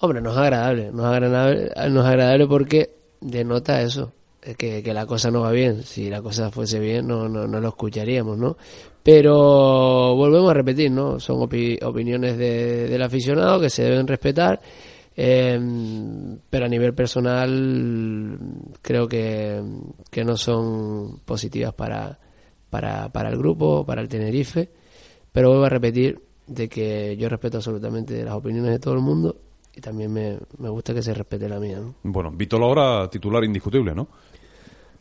Hombre, 0.00 0.20
no 0.20 0.30
es 0.30 0.36
agradable, 0.36 0.90
no 0.92 1.02
es 1.02 1.16
agradable, 1.16 1.70
no 1.90 2.00
es 2.00 2.06
agradable 2.06 2.46
porque 2.46 2.90
denota 3.20 3.82
eso, 3.82 4.12
que, 4.56 4.82
que, 4.82 4.94
la 4.94 5.06
cosa 5.06 5.30
no 5.30 5.42
va 5.42 5.52
bien. 5.52 5.82
Si 5.82 6.08
la 6.08 6.22
cosa 6.22 6.50
fuese 6.50 6.78
bien, 6.78 7.06
no, 7.06 7.28
no, 7.28 7.46
no 7.46 7.60
lo 7.60 7.68
escucharíamos, 7.68 8.38
¿no? 8.38 8.56
Pero 9.02 10.14
volvemos 10.14 10.50
a 10.50 10.54
repetir, 10.54 10.90
¿no? 10.90 11.18
Son 11.18 11.40
opiniones 11.40 12.36
de, 12.36 12.88
del 12.88 13.02
aficionado 13.02 13.60
que 13.60 13.70
se 13.70 13.82
deben 13.82 14.06
respetar. 14.06 14.60
Em, 15.16 16.38
pero 16.48 16.66
a 16.66 16.68
nivel 16.68 16.94
personal 16.94 18.38
creo 18.80 19.08
que, 19.08 19.60
que 20.10 20.24
no 20.24 20.36
son 20.36 21.20
positivas 21.24 21.74
para, 21.74 22.18
para, 22.70 23.08
para 23.08 23.30
el 23.30 23.36
grupo, 23.38 23.84
para 23.84 24.00
el 24.02 24.08
Tenerife. 24.08 24.68
Pero 25.32 25.48
vuelvo 25.48 25.64
a 25.64 25.70
repetir 25.70 26.20
de 26.46 26.68
que 26.68 27.16
yo 27.16 27.28
respeto 27.28 27.58
absolutamente 27.58 28.22
las 28.22 28.34
opiniones 28.34 28.72
de 28.72 28.78
todo 28.78 28.94
el 28.94 29.00
mundo 29.00 29.36
y 29.78 29.80
también 29.80 30.12
me, 30.12 30.38
me 30.58 30.68
gusta 30.68 30.92
que 30.92 31.02
se 31.02 31.14
respete 31.14 31.48
la 31.48 31.60
mía. 31.60 31.78
¿no? 31.78 31.94
Bueno, 32.02 32.30
Víctor 32.32 32.62
ahora 32.62 33.08
titular 33.08 33.44
indiscutible, 33.44 33.94
¿no? 33.94 34.08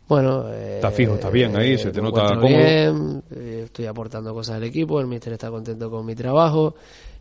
Bueno, 0.07 0.53
está 0.53 0.89
fijo, 0.89 1.15
está 1.15 1.29
bien 1.29 1.55
ahí, 1.57 1.77
se 1.77 1.91
te 1.91 2.01
nota 2.01 2.27
cómodo. 2.27 2.47
Bien, 2.47 3.23
eh, 3.35 3.61
estoy 3.65 3.87
aportando 3.87 4.33
cosas 4.33 4.55
al 4.55 4.63
equipo, 4.63 5.01
el 5.01 5.07
míster 5.07 5.33
está 5.33 5.49
contento 5.49 5.91
con 5.91 6.05
mi 6.05 6.15
trabajo, 6.15 6.75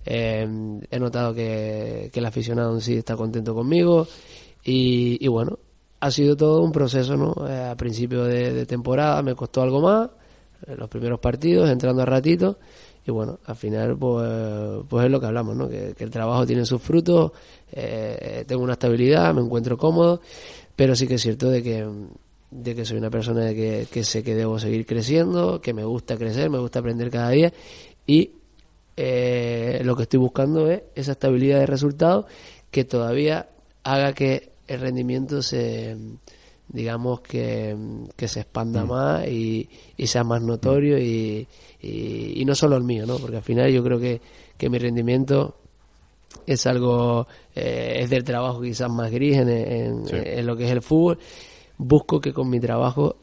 eh, 0.05 0.47
he 0.89 0.99
notado 1.01 1.35
que, 1.35 2.11
el 2.15 2.27
aficionado 2.27 2.75
en 2.75 2.81
sí 2.81 2.99
está 2.99 3.17
contento 3.17 3.55
conmigo 3.55 4.07
y, 4.63 5.27
bueno, 5.27 5.59
ha 5.99 6.11
sido 6.13 6.37
todo 6.37 6.63
un 6.63 6.71
proceso, 6.71 7.17
¿no? 7.17 7.35
Eh, 7.49 7.71
a 7.71 7.77
principio 7.77 8.23
de, 8.23 8.67
temporada 8.67 9.21
me 9.21 9.35
costó 9.35 9.63
algo 9.63 9.81
más, 9.81 10.09
los 10.69 10.89
primeros 10.89 11.19
partidos, 11.19 11.69
entrando 11.69 12.03
a 12.03 12.07
ratito 12.07 12.59
y 13.05 13.11
bueno, 13.11 13.41
al 13.47 13.57
final 13.57 13.97
pues, 13.97 14.85
pues 14.89 15.07
es 15.07 15.11
lo 15.11 15.19
que 15.19 15.27
hablamos, 15.27 15.57
¿no? 15.57 15.69
Que, 15.69 15.93
que 15.97 16.05
el 16.05 16.11
trabajo 16.11 16.47
tiene 16.47 16.65
sus 16.65 16.81
frutos, 16.81 17.33
tengo 18.47 18.63
una 18.63 18.75
estabilidad, 18.75 19.35
me 19.35 19.41
encuentro 19.41 19.77
cómodo, 19.77 20.21
pero 20.77 20.95
sí 20.95 21.09
que 21.09 21.15
es 21.15 21.23
cierto 21.23 21.51
de 21.51 21.63
que 21.65 21.85
de 22.63 22.75
que 22.75 22.85
soy 22.85 22.99
una 22.99 23.11
persona 23.11 23.53
que, 23.53 23.87
que 23.91 24.03
sé 24.03 24.23
que 24.23 24.35
debo 24.35 24.59
seguir 24.59 24.87
creciendo, 24.87 25.61
que 25.61 25.75
me 25.75 25.85
gusta 25.85 26.17
crecer, 26.17 26.49
me 26.51 26.59
gusta 26.59 26.79
aprender 26.79 27.11
cada 27.11 27.31
día 27.31 27.53
y 28.07 28.33
eh, 28.97 29.83
lo 29.85 29.95
que 29.95 30.05
estoy 30.05 30.19
buscando 30.19 30.71
es 30.71 30.83
esa 30.95 31.13
estabilidad 31.13 31.61
de 31.61 31.67
resultados 31.67 32.27
que 32.71 32.85
todavía 32.85 33.49
haga 33.85 34.15
que 34.15 34.51
el 34.67 34.81
rendimiento 34.81 35.43
se 35.43 35.97
digamos 36.69 37.21
que, 37.21 37.77
que 38.17 38.27
se 38.27 38.41
expanda 38.41 38.85
mm. 38.85 38.89
más 38.89 39.29
y, 39.29 39.69
sea 40.07 40.25
más 40.25 40.43
notorio 40.43 40.99
y, 40.99 41.47
y, 41.81 42.45
no 42.45 42.55
solo 42.55 42.77
el 42.77 42.83
mío, 42.83 43.07
¿no? 43.07 43.19
porque 43.19 43.37
al 43.37 43.43
final 43.43 43.71
yo 43.71 43.85
creo 43.85 44.01
que, 44.01 44.21
que 44.57 44.69
mi 44.69 44.79
rendimiento 44.79 45.57
es 46.45 46.67
algo, 46.67 47.29
eh, 47.55 47.99
es 48.01 48.11
del 48.11 48.25
trabajo 48.25 48.61
quizás 48.61 48.91
más 48.91 49.11
gris 49.13 49.37
en, 49.37 49.49
en 49.49 50.47
lo 50.47 50.57
que 50.57 50.65
es 50.65 50.71
el 50.73 50.83
fútbol 50.83 51.19
busco 51.79 52.21
que 52.21 52.33
con 52.33 52.49
mi 52.49 52.61
trabajo 52.61 53.17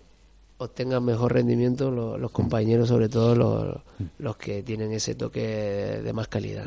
obtengan 0.63 1.03
mejor 1.03 1.33
rendimiento 1.33 1.91
los, 1.91 2.31
compañeros, 2.31 2.87
sobre 2.87 3.09
todo 3.09 3.35
los, 3.35 3.77
los, 4.19 4.37
que 4.37 4.63
tienen 4.63 4.91
ese 4.93 5.15
toque 5.15 5.41
de 6.03 6.13
más 6.13 6.27
calidad. 6.27 6.65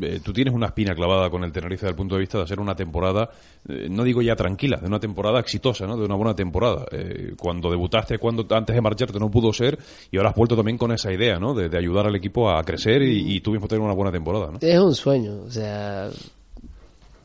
Eh, 0.00 0.20
tú 0.22 0.32
tienes 0.32 0.54
una 0.54 0.66
espina 0.66 0.94
clavada 0.94 1.28
con 1.28 1.44
el 1.44 1.52
Tenerife 1.52 1.86
desde 1.86 1.90
el 1.90 1.96
punto 1.96 2.14
de 2.14 2.20
vista 2.20 2.38
de 2.38 2.44
hacer 2.44 2.60
una 2.60 2.74
temporada, 2.74 3.30
eh, 3.68 3.88
no 3.90 4.02
digo 4.02 4.22
ya 4.22 4.34
tranquila, 4.34 4.78
de 4.78 4.86
una 4.86 5.00
temporada 5.00 5.40
exitosa, 5.40 5.86
¿no? 5.86 5.96
de 5.96 6.04
una 6.04 6.14
buena 6.14 6.34
temporada. 6.34 6.86
Eh, 6.90 7.34
cuando 7.38 7.70
debutaste, 7.70 8.18
cuando 8.18 8.46
antes 8.50 8.74
de 8.74 8.80
marcharte 8.80 9.18
no 9.18 9.30
pudo 9.30 9.52
ser, 9.52 9.78
y 10.10 10.16
ahora 10.16 10.30
has 10.30 10.36
vuelto 10.36 10.56
también 10.56 10.78
con 10.78 10.92
esa 10.92 11.12
idea 11.12 11.38
¿no? 11.38 11.54
de, 11.54 11.76
ayudar 11.78 12.06
al 12.06 12.16
equipo 12.16 12.50
a 12.50 12.62
crecer 12.64 13.02
y, 13.02 13.36
y 13.36 13.40
tú 13.40 13.52
mismo 13.52 13.68
tener 13.68 13.82
una 13.82 13.94
buena 13.94 14.10
temporada. 14.10 14.50
¿no? 14.52 14.58
Es 14.60 14.78
un 14.78 14.94
sueño, 14.94 15.42
o 15.46 15.50
sea 15.50 16.10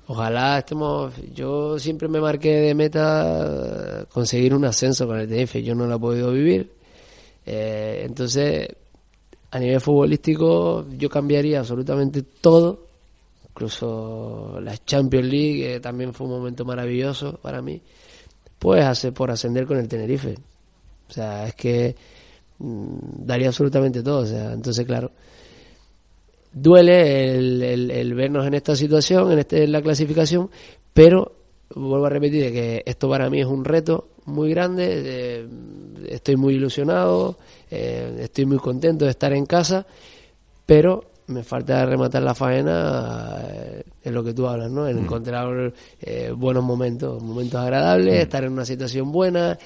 Ojalá 0.08 0.60
estemos. 0.60 1.14
Yo 1.34 1.80
siempre 1.80 2.08
me 2.08 2.20
marqué 2.20 2.50
de 2.50 2.76
meta 2.76 4.06
conseguir 4.12 4.54
un 4.54 4.66
ascenso 4.66 5.08
con 5.08 5.20
el 5.20 5.28
Tenerife. 5.28 5.64
Yo 5.64 5.76
no 5.76 5.88
lo 5.88 5.96
he 5.96 6.00
podido 6.00 6.32
vivir. 6.32 6.72
Eh, 7.46 8.04
entonces, 8.06 8.68
a 9.52 9.60
nivel 9.60 9.80
futbolístico, 9.80 10.86
yo 10.98 11.10
cambiaría 11.10 11.60
absolutamente 11.60 12.24
todo. 12.24 12.88
Incluso 13.50 14.60
la 14.62 14.78
Champions 14.78 15.28
League 15.28 15.80
también 15.80 16.14
fue 16.14 16.28
un 16.28 16.34
momento 16.34 16.66
maravilloso 16.66 17.40
para 17.42 17.62
mí. 17.62 17.82
Pues 18.60 18.84
hacer 18.84 19.14
por 19.14 19.32
ascender 19.32 19.66
con 19.66 19.78
el 19.78 19.88
Tenerife. 19.88 20.36
O 21.10 21.14
sea, 21.14 21.48
es 21.48 21.56
que 21.56 21.96
mm, 22.60 22.98
daría 23.26 23.48
absolutamente 23.48 24.04
todo. 24.04 24.20
O 24.20 24.26
sea, 24.26 24.52
entonces, 24.54 24.86
claro 24.86 25.12
duele 26.54 27.36
el, 27.36 27.92
el, 27.92 28.14
vernos 28.14 28.46
en 28.46 28.54
esta 28.54 28.76
situación, 28.76 29.32
en, 29.32 29.40
este, 29.40 29.64
en 29.64 29.72
la 29.72 29.82
clasificación, 29.82 30.50
pero 30.94 31.34
vuelvo 31.76 32.06
a 32.06 32.10
repetir 32.10 32.52
que 32.52 32.84
esto 32.86 33.10
para 33.10 33.30
mí 33.30 33.42
es 33.42 33.48
un 33.48 33.66
reto 33.66 34.10
muy 34.26 34.52
grande, 34.52 34.86
eh, 34.90 35.48
estoy 36.10 36.36
muy 36.36 36.56
ilusionado, 36.56 37.38
eh, 37.70 38.18
estoy 38.22 38.46
muy 38.46 38.58
contento 38.58 39.06
de 39.06 39.12
estar 39.12 39.34
en 39.34 39.46
casa, 39.46 39.86
pero 40.66 41.06
me 41.28 41.44
falta 41.44 41.86
rematar 41.86 42.22
la 42.22 42.36
faena 42.36 43.42
eh, 43.50 43.84
en 44.04 44.14
lo 44.14 44.24
que 44.24 44.34
tú 44.34 44.48
hablas, 44.48 44.72
¿no? 44.72 44.88
En 44.88 44.98
mm. 44.98 45.00
encontrar 45.00 45.74
buenos 46.36 46.64
momentos, 46.64 47.22
momentos 47.22 47.60
agradables, 47.60 48.16
mm. 48.16 48.22
estar 48.22 48.44
en 48.44 48.52
una 48.54 48.66
situación 48.66 49.12
buena 49.12 49.58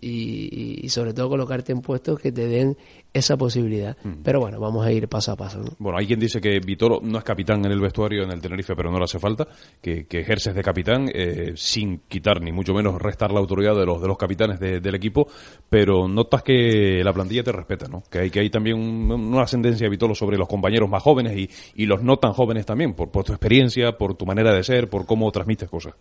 y, 0.00 0.84
y, 0.84 0.88
sobre 0.88 1.14
todo 1.14 1.28
colocarte 1.28 1.72
en 1.72 1.80
puestos 1.80 2.18
que 2.18 2.32
te 2.32 2.46
den 2.46 2.76
esa 3.12 3.36
posibilidad. 3.36 3.96
Mm. 4.02 4.22
Pero 4.22 4.40
bueno, 4.40 4.58
vamos 4.58 4.86
a 4.86 4.92
ir 4.92 5.08
paso 5.08 5.32
a 5.32 5.36
paso. 5.36 5.62
Bueno, 5.78 5.98
hay 5.98 6.06
quien 6.06 6.20
dice 6.20 6.40
que 6.40 6.58
Vitoro 6.60 7.00
no 7.02 7.18
es 7.18 7.24
capitán 7.24 7.64
en 7.64 7.72
el 7.72 7.80
vestuario 7.80 8.22
en 8.22 8.30
el 8.30 8.40
Tenerife, 8.40 8.74
pero 8.74 8.90
no 8.90 8.98
le 8.98 9.04
hace 9.04 9.18
falta, 9.18 9.46
que, 9.80 10.06
que 10.06 10.20
ejerces 10.20 10.54
de 10.54 10.62
capitán 10.62 11.10
eh, 11.12 11.52
sin 11.56 12.00
quitar 12.08 12.40
ni 12.40 12.52
mucho 12.52 12.72
menos 12.72 13.00
restar 13.00 13.32
la 13.32 13.40
autoridad 13.40 13.74
de 13.76 13.86
los 13.86 14.00
de 14.00 14.08
los 14.08 14.16
capitanes 14.16 14.58
del 14.58 14.94
equipo, 14.94 15.26
pero 15.68 16.08
notas 16.08 16.42
que 16.42 17.02
la 17.04 17.12
plantilla 17.12 17.42
te 17.42 17.52
respeta, 17.52 17.86
¿no? 17.88 18.02
Que 18.10 18.20
hay 18.20 18.30
que 18.30 18.40
hay 18.40 18.50
también 18.50 18.78
una 18.78 19.42
ascendencia 19.42 19.86
de 19.86 19.90
Vitolo 19.90 20.14
sobre 20.14 20.38
los 20.38 20.48
compañeros 20.48 20.88
más 20.88 21.02
jóvenes 21.02 21.36
y, 21.36 21.50
y 21.82 21.86
los 21.86 22.02
no 22.02 22.16
tan 22.16 22.32
jóvenes 22.32 22.64
también, 22.64 22.94
por, 22.94 23.10
por 23.12 23.24
tu 23.24 23.32
experiencia, 23.32 23.96
por 23.96 24.14
tu 24.14 24.26
manera 24.26 24.52
de 24.54 24.64
ser, 24.64 24.88
por 24.88 25.06
cómo 25.06 25.30
transmites 25.30 25.68
cosas. 25.68 25.94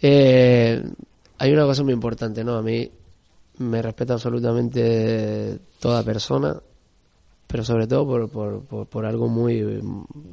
Eh, 0.00 0.82
hay 1.38 1.52
una 1.52 1.64
cosa 1.64 1.82
muy 1.82 1.92
importante, 1.92 2.44
¿no? 2.44 2.56
A 2.56 2.62
mí 2.62 2.90
me 3.58 3.82
respeta 3.82 4.14
absolutamente 4.14 5.58
toda 5.80 6.02
persona, 6.02 6.56
pero 7.46 7.64
sobre 7.64 7.86
todo 7.86 8.06
por, 8.06 8.62
por, 8.62 8.86
por, 8.86 9.06
algo 9.06 9.28
muy, 9.28 9.80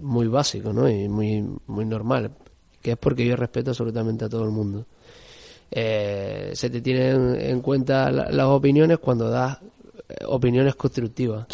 muy 0.01 0.27
básico 0.27 0.73
¿no? 0.73 0.89
y 0.89 1.07
muy, 1.07 1.45
muy 1.67 1.85
normal, 1.85 2.31
que 2.81 2.91
es 2.91 2.97
porque 2.97 3.25
yo 3.25 3.35
respeto 3.35 3.71
absolutamente 3.71 4.25
a 4.25 4.29
todo 4.29 4.43
el 4.43 4.51
mundo. 4.51 4.85
Eh, 5.71 6.51
se 6.53 6.69
te 6.69 6.81
tienen 6.81 7.35
en 7.39 7.61
cuenta 7.61 8.11
las 8.11 8.45
opiniones 8.45 8.99
cuando 8.99 9.29
das 9.29 9.57
opiniones 10.27 10.75
constructivas. 10.75 11.47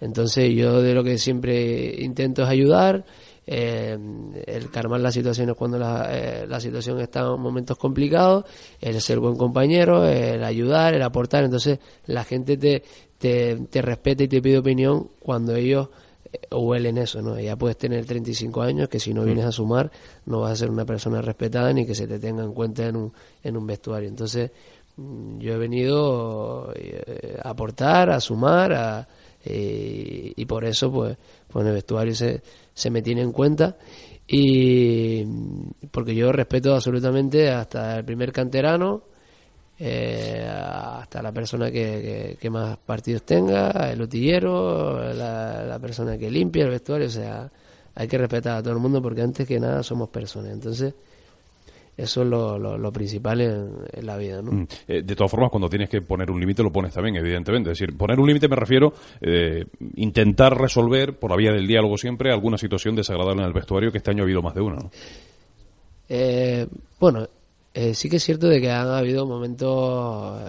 Entonces 0.00 0.52
yo 0.54 0.82
de 0.82 0.94
lo 0.94 1.04
que 1.04 1.18
siempre 1.18 1.94
intento 2.02 2.42
es 2.42 2.48
ayudar, 2.48 3.04
eh, 3.44 3.98
el 4.46 4.70
calmar 4.70 5.00
las 5.00 5.14
situaciones 5.14 5.56
cuando 5.56 5.78
la, 5.78 6.06
eh, 6.10 6.46
la, 6.46 6.60
situación 6.60 7.00
está 7.00 7.20
en 7.20 7.40
momentos 7.40 7.76
complicados, 7.76 8.44
el 8.80 9.00
ser 9.00 9.18
buen 9.18 9.36
compañero, 9.36 10.06
el 10.06 10.44
ayudar, 10.44 10.94
el 10.94 11.02
aportar. 11.02 11.44
Entonces 11.44 11.80
la 12.06 12.24
gente 12.24 12.56
te, 12.56 12.84
te, 13.18 13.56
te 13.68 13.82
respeta 13.82 14.22
y 14.22 14.28
te 14.28 14.40
pide 14.40 14.58
opinión 14.58 15.08
cuando 15.18 15.56
ellos 15.56 15.88
eh, 16.32 16.54
huelen 16.54 16.98
eso, 16.98 17.20
¿no? 17.20 17.38
Ya 17.40 17.56
puedes 17.56 17.76
tener 17.76 18.04
35 18.06 18.62
años 18.62 18.88
que 18.88 19.00
si 19.00 19.12
no 19.12 19.24
vienes 19.24 19.44
a 19.44 19.52
sumar 19.52 19.90
no 20.24 20.40
vas 20.40 20.52
a 20.52 20.56
ser 20.56 20.70
una 20.70 20.84
persona 20.84 21.20
respetada 21.20 21.72
ni 21.72 21.84
que 21.84 21.96
se 21.96 22.06
te 22.06 22.20
tenga 22.20 22.44
en 22.44 22.52
cuenta 22.52 22.86
en 22.86 22.96
un, 22.96 23.12
en 23.42 23.56
un 23.56 23.66
vestuario. 23.66 24.08
Entonces 24.08 24.52
yo 24.96 25.54
he 25.54 25.58
venido 25.58 26.72
eh, 26.74 27.38
a 27.42 27.50
aportar, 27.50 28.10
a 28.10 28.20
sumar, 28.20 28.72
a, 28.72 29.08
y 29.44 30.44
por 30.46 30.64
eso 30.64 30.92
pues, 30.92 31.16
pues 31.48 31.62
en 31.62 31.68
el 31.68 31.74
vestuario 31.74 32.14
se, 32.14 32.42
se 32.72 32.90
me 32.90 33.02
tiene 33.02 33.22
en 33.22 33.32
cuenta 33.32 33.76
y 34.26 35.24
porque 35.90 36.14
yo 36.14 36.30
respeto 36.30 36.74
absolutamente 36.74 37.50
hasta 37.50 37.98
el 37.98 38.04
primer 38.04 38.30
canterano 38.30 39.02
eh, 39.78 40.46
hasta 40.48 41.20
la 41.20 41.32
persona 41.32 41.70
que, 41.70 42.36
que, 42.40 42.50
más 42.50 42.78
partidos 42.78 43.24
tenga, 43.24 43.90
el 43.90 44.00
utillero, 44.00 45.12
la, 45.12 45.64
la, 45.64 45.78
persona 45.80 46.16
que 46.16 46.30
limpia 46.30 46.64
el 46.64 46.70
vestuario, 46.70 47.08
o 47.08 47.10
sea, 47.10 47.50
hay 47.94 48.06
que 48.06 48.16
respetar 48.16 48.58
a 48.58 48.62
todo 48.62 48.74
el 48.74 48.78
mundo 48.78 49.02
porque 49.02 49.22
antes 49.22 49.46
que 49.46 49.58
nada 49.58 49.82
somos 49.82 50.08
personas. 50.10 50.52
Entonces, 50.52 50.94
eso 51.96 52.22
es 52.22 52.28
lo, 52.28 52.58
lo, 52.58 52.92
principal 52.92 53.40
en, 53.40 54.06
la 54.06 54.16
vida. 54.16 54.40
¿no? 54.40 54.52
Mm. 54.52 54.66
Eh, 54.88 55.02
de 55.02 55.14
todas 55.16 55.30
formas, 55.30 55.50
cuando 55.50 55.68
tienes 55.68 55.90
que 55.90 56.00
poner 56.00 56.30
un 56.30 56.40
límite, 56.40 56.62
lo 56.62 56.72
pones 56.72 56.94
también, 56.94 57.16
evidentemente. 57.16 57.70
Es 57.70 57.78
decir, 57.78 57.96
poner 57.96 58.18
un 58.18 58.26
límite 58.26 58.48
me 58.48 58.56
refiero 58.56 58.94
eh, 59.20 59.66
intentar 59.96 60.58
resolver, 60.58 61.18
por 61.18 61.30
la 61.30 61.36
vía 61.36 61.52
del 61.52 61.66
diálogo 61.66 61.98
siempre, 61.98 62.32
alguna 62.32 62.56
situación 62.56 62.96
desagradable 62.96 63.42
en 63.42 63.48
el 63.48 63.52
vestuario, 63.52 63.92
que 63.92 63.98
este 63.98 64.10
año 64.10 64.22
ha 64.22 64.24
habido 64.24 64.42
más 64.42 64.54
de 64.54 64.60
una. 64.62 64.76
¿no? 64.76 64.90
Eh, 66.08 66.66
bueno, 66.98 67.28
eh, 67.74 67.94
sí 67.94 68.08
que 68.08 68.16
es 68.16 68.24
cierto 68.24 68.48
de 68.48 68.60
que 68.60 68.70
han 68.70 68.88
habido 68.88 69.26
momentos 69.26 70.42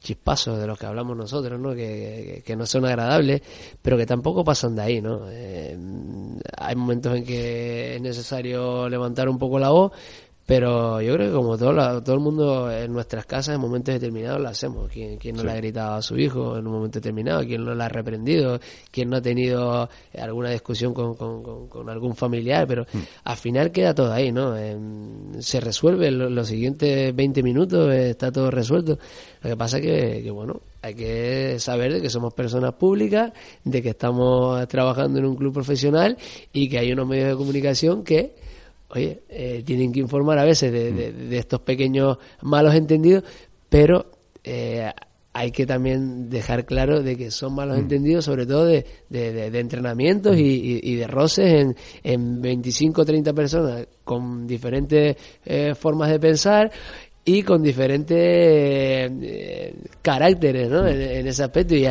chispazos 0.00 0.58
de 0.58 0.66
los 0.66 0.78
que 0.78 0.86
hablamos 0.86 1.16
nosotros, 1.16 1.58
¿no? 1.60 1.74
Que, 1.74 2.42
que, 2.44 2.56
no 2.56 2.64
son 2.64 2.86
agradables, 2.86 3.42
pero 3.82 3.96
que 3.96 4.06
tampoco 4.06 4.42
pasan 4.44 4.76
de 4.76 4.82
ahí, 4.82 5.02
¿no? 5.02 5.22
hay 5.26 6.74
momentos 6.74 7.14
en 7.14 7.24
que 7.24 7.96
es 7.96 8.00
necesario 8.00 8.88
levantar 8.88 9.28
un 9.28 9.38
poco 9.38 9.58
la 9.58 9.68
voz, 9.68 9.92
pero 10.46 11.00
yo 11.00 11.14
creo 11.14 11.28
que 11.28 11.34
como 11.34 11.58
todo, 11.58 12.02
todo 12.04 12.14
el 12.14 12.20
mundo 12.20 12.70
en 12.70 12.92
nuestras 12.92 13.26
casas 13.26 13.56
en 13.56 13.60
momentos 13.60 13.92
determinados 13.92 14.40
lo 14.40 14.48
hacemos. 14.48 14.88
¿Quién, 14.88 15.18
quién 15.18 15.34
no 15.34 15.42
le 15.42 15.50
ha 15.50 15.56
gritado 15.56 15.94
a 15.94 16.02
su 16.02 16.16
hijo 16.16 16.56
en 16.56 16.68
un 16.68 16.72
momento 16.72 17.00
determinado? 17.00 17.44
¿Quién 17.44 17.64
no 17.64 17.74
le 17.74 17.82
ha 17.82 17.88
reprendido? 17.88 18.60
¿Quién 18.92 19.10
no 19.10 19.16
ha 19.16 19.20
tenido 19.20 19.88
alguna 20.16 20.50
discusión 20.50 20.94
con, 20.94 21.16
con, 21.16 21.90
algún 21.90 22.14
familiar? 22.14 22.64
Pero 22.68 22.84
mm. 22.84 22.98
al 23.24 23.36
final 23.36 23.72
queda 23.72 23.92
todo 23.92 24.12
ahí, 24.12 24.30
¿no? 24.30 24.54
se 25.40 25.60
resuelve 25.60 26.12
los 26.12 26.46
siguientes 26.46 27.14
20 27.14 27.42
minutos, 27.42 27.92
está 27.92 28.30
todo 28.30 28.48
resuelto. 28.48 29.00
Lo 29.42 29.50
que 29.50 29.56
pasa 29.56 29.80
que, 29.80 30.22
que, 30.22 30.30
bueno, 30.30 30.60
hay 30.80 30.94
que 30.94 31.56
saber 31.58 31.92
de 31.94 32.00
que 32.00 32.08
somos 32.08 32.32
personas 32.34 32.74
públicas, 32.74 33.32
de 33.64 33.82
que 33.82 33.90
estamos 33.90 34.66
trabajando 34.68 35.18
en 35.18 35.24
un 35.24 35.34
club 35.34 35.52
profesional 35.52 36.16
y 36.52 36.68
que 36.68 36.78
hay 36.78 36.92
unos 36.92 37.08
medios 37.08 37.30
de 37.30 37.36
comunicación 37.36 38.04
que 38.04 38.45
oye, 38.88 39.22
eh, 39.28 39.62
tienen 39.64 39.92
que 39.92 40.00
informar 40.00 40.38
a 40.38 40.44
veces 40.44 40.72
de, 40.72 41.36
estos 41.36 41.60
pequeños 41.60 42.18
malos 42.42 42.74
entendidos, 42.74 43.24
pero 43.68 44.10
eh, 44.44 44.90
hay 45.36 45.50
que 45.50 45.66
también 45.66 46.30
dejar 46.30 46.64
claro 46.64 47.02
de 47.02 47.14
que 47.14 47.30
son 47.30 47.54
malos 47.54 47.76
mm. 47.76 47.80
entendidos, 47.80 48.24
sobre 48.24 48.46
todo 48.46 48.64
de, 48.64 48.86
entrenamientos 49.10 50.36
y, 50.38 50.96
de 50.96 51.06
roces 51.06 51.52
en, 51.52 51.76
en 52.02 52.40
25 52.40 53.02
o 53.02 53.04
30 53.04 53.34
personas 53.34 53.86
con 54.02 54.46
diferentes 54.46 55.16
eh, 55.44 55.74
formas 55.74 56.10
de 56.10 56.18
pensar 56.18 56.70
y 57.28 57.42
con 57.42 57.60
diferentes 57.60 58.06
eh, 58.08 59.74
caracteres 60.00 60.70
¿no? 60.70 60.86
En, 60.86 61.26
ese 61.26 61.42
aspecto 61.42 61.74
y, 61.74 61.84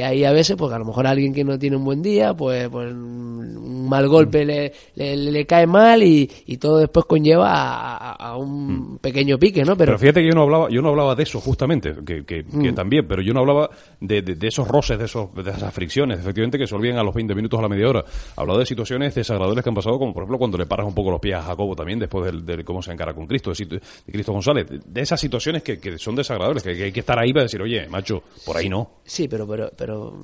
ahí 0.00 0.22
a 0.22 0.32
veces 0.32 0.54
pues 0.54 0.70
a 0.70 0.78
lo 0.78 0.84
mejor 0.84 1.06
alguien 1.06 1.32
que 1.32 1.42
no 1.42 1.58
tiene 1.58 1.76
un 1.76 1.84
buen 1.84 2.02
día 2.02 2.34
pues, 2.34 2.68
pues 2.68 2.92
un 2.92 3.88
mal 3.88 4.06
golpe 4.06 4.44
le, 4.44 4.70
le, 4.94 5.46
cae 5.46 5.66
mal 5.66 6.02
y, 6.02 6.30
y, 6.44 6.58
todo 6.58 6.78
después 6.78 7.06
conlleva 7.06 8.12
a, 8.12 8.36
un 8.36 8.96
mm. 8.96 8.98
pequeño 8.98 9.38
pique 9.38 9.64
¿no? 9.64 9.78
Pero, 9.78 9.98
fíjate 9.98 10.20
que 10.20 10.28
yo 10.28 10.34
no 10.34 10.42
hablaba 10.42 10.68
yo 10.68 10.82
no 10.82 10.90
hablaba 10.90 11.14
de 11.14 11.22
eso 11.22 11.40
justamente 11.40 11.94
que, 12.04 12.26
que, 12.26 12.44
mm. 12.44 12.74
también 12.74 13.08
pero 13.08 13.22
yo 13.22 13.32
no 13.32 13.40
hablaba 13.40 13.70
de, 13.98 14.20
de, 14.20 14.46
esos 14.46 14.68
roces 14.68 14.98
de, 14.98 15.06
esos, 15.06 15.34
de 15.34 15.50
esas 15.52 15.72
fricciones 15.72 16.18
efectivamente 16.18 16.58
que 16.58 16.66
se 16.66 16.74
olviden 16.74 16.98
a 16.98 17.02
los 17.02 17.14
20 17.14 17.34
minutos 17.34 17.58
a 17.58 17.62
la 17.62 17.68
media 17.70 17.88
hora 17.88 18.04
hablaba 18.36 18.58
de 18.58 18.66
situaciones 18.66 19.14
desagradables 19.14 19.64
que 19.64 19.70
han 19.70 19.74
pasado 19.74 19.98
como 19.98 20.12
por 20.12 20.24
ejemplo 20.24 20.38
cuando 20.38 20.58
le 20.58 20.66
paras 20.66 20.86
un 20.86 20.94
poco 20.94 21.10
los 21.10 21.20
pies 21.20 21.36
a 21.36 21.42
Jacobo 21.42 21.74
también 21.74 21.98
después 21.98 22.30
de 22.44 22.62
cómo 22.62 22.82
se 22.82 22.92
encara 22.92 23.14
con 23.14 23.26
Cristo 23.26 23.52
de 23.52 23.80
Cristo 24.12 24.32
González 24.32 24.66
de 24.84 25.00
esas 25.00 25.20
situaciones 25.20 25.62
que, 25.62 25.78
que 25.78 25.98
son 25.98 26.14
desagradables, 26.14 26.62
que, 26.62 26.70
hay 26.70 26.92
que 26.92 27.00
estar 27.00 27.18
ahí 27.18 27.32
para 27.32 27.44
decir, 27.44 27.60
oye, 27.62 27.88
macho, 27.88 28.22
por 28.44 28.56
ahí 28.56 28.68
no. 28.68 28.98
Sí, 29.04 29.28
pero, 29.28 29.46
pero, 29.46 29.70
pero 29.76 30.14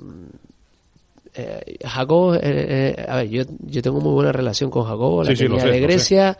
eh, 1.35 1.77
Jacobo, 1.85 2.35
eh, 2.35 2.41
eh, 2.43 3.07
a 3.07 3.17
ver, 3.17 3.29
yo, 3.29 3.43
yo 3.61 3.83
tengo 3.83 4.01
muy 4.01 4.13
buena 4.13 4.33
relación 4.33 4.71
con 4.71 4.85
Jacobo, 4.85 5.23
la 5.23 5.33
de 5.33 5.81
Grecia, 5.81 6.37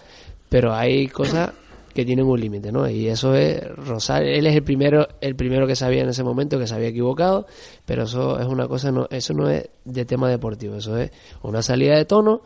pero 0.49 0.75
hay 0.75 1.09
cosas 1.09 1.53
que 1.95 2.05
tienen 2.05 2.27
un 2.27 2.41
límite, 2.41 2.71
¿no? 2.71 2.89
Y 2.89 3.09
eso 3.09 3.35
es 3.35 3.61
Rosario, 3.77 4.33
él 4.33 4.47
es 4.47 4.55
el 4.55 4.63
primero, 4.63 5.09
el 5.21 5.35
primero 5.35 5.67
que 5.67 5.75
sabía 5.75 6.03
en 6.03 6.09
ese 6.09 6.23
momento 6.23 6.59
que 6.59 6.67
se 6.67 6.75
había 6.75 6.89
equivocado, 6.89 7.47
pero 7.85 8.05
eso 8.05 8.39
es 8.39 8.47
una 8.47 8.69
cosa, 8.69 8.93
no, 8.93 9.09
eso 9.11 9.35
no 9.35 9.49
es 9.51 9.69
de 9.85 10.05
tema 10.05 10.31
deportivo, 10.31 10.77
eso 10.77 10.97
es 10.97 11.11
una 11.43 11.61
salida 11.61 11.97
de 11.97 12.05
tono 12.05 12.43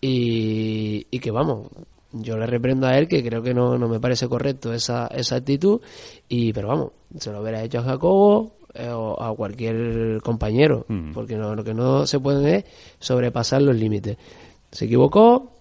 y, 0.00 1.06
y 1.10 1.18
que 1.18 1.30
vamos, 1.30 1.68
yo 2.12 2.36
le 2.36 2.46
reprendo 2.46 2.86
a 2.86 2.98
él 2.98 3.08
que 3.08 3.22
creo 3.22 3.42
que 3.42 3.54
no, 3.54 3.78
no 3.78 3.88
me 3.88 4.00
parece 4.00 4.28
correcto 4.28 4.72
esa, 4.72 5.06
esa 5.08 5.36
actitud, 5.36 5.80
y 6.28 6.52
pero 6.52 6.68
vamos, 6.68 6.92
se 7.18 7.30
lo 7.30 7.40
hubiera 7.40 7.62
hecho 7.62 7.78
a 7.78 7.82
Jacobo 7.82 8.56
eh, 8.74 8.88
o 8.88 9.20
a 9.20 9.34
cualquier 9.34 10.20
compañero, 10.22 10.84
mm. 10.88 11.12
porque 11.12 11.36
no, 11.36 11.54
lo 11.54 11.64
que 11.64 11.74
no 11.74 12.06
se 12.06 12.20
puede 12.20 12.56
es 12.56 12.64
sobrepasar 12.98 13.62
los 13.62 13.76
límites. 13.76 14.16
Se 14.70 14.84
equivocó, 14.84 15.54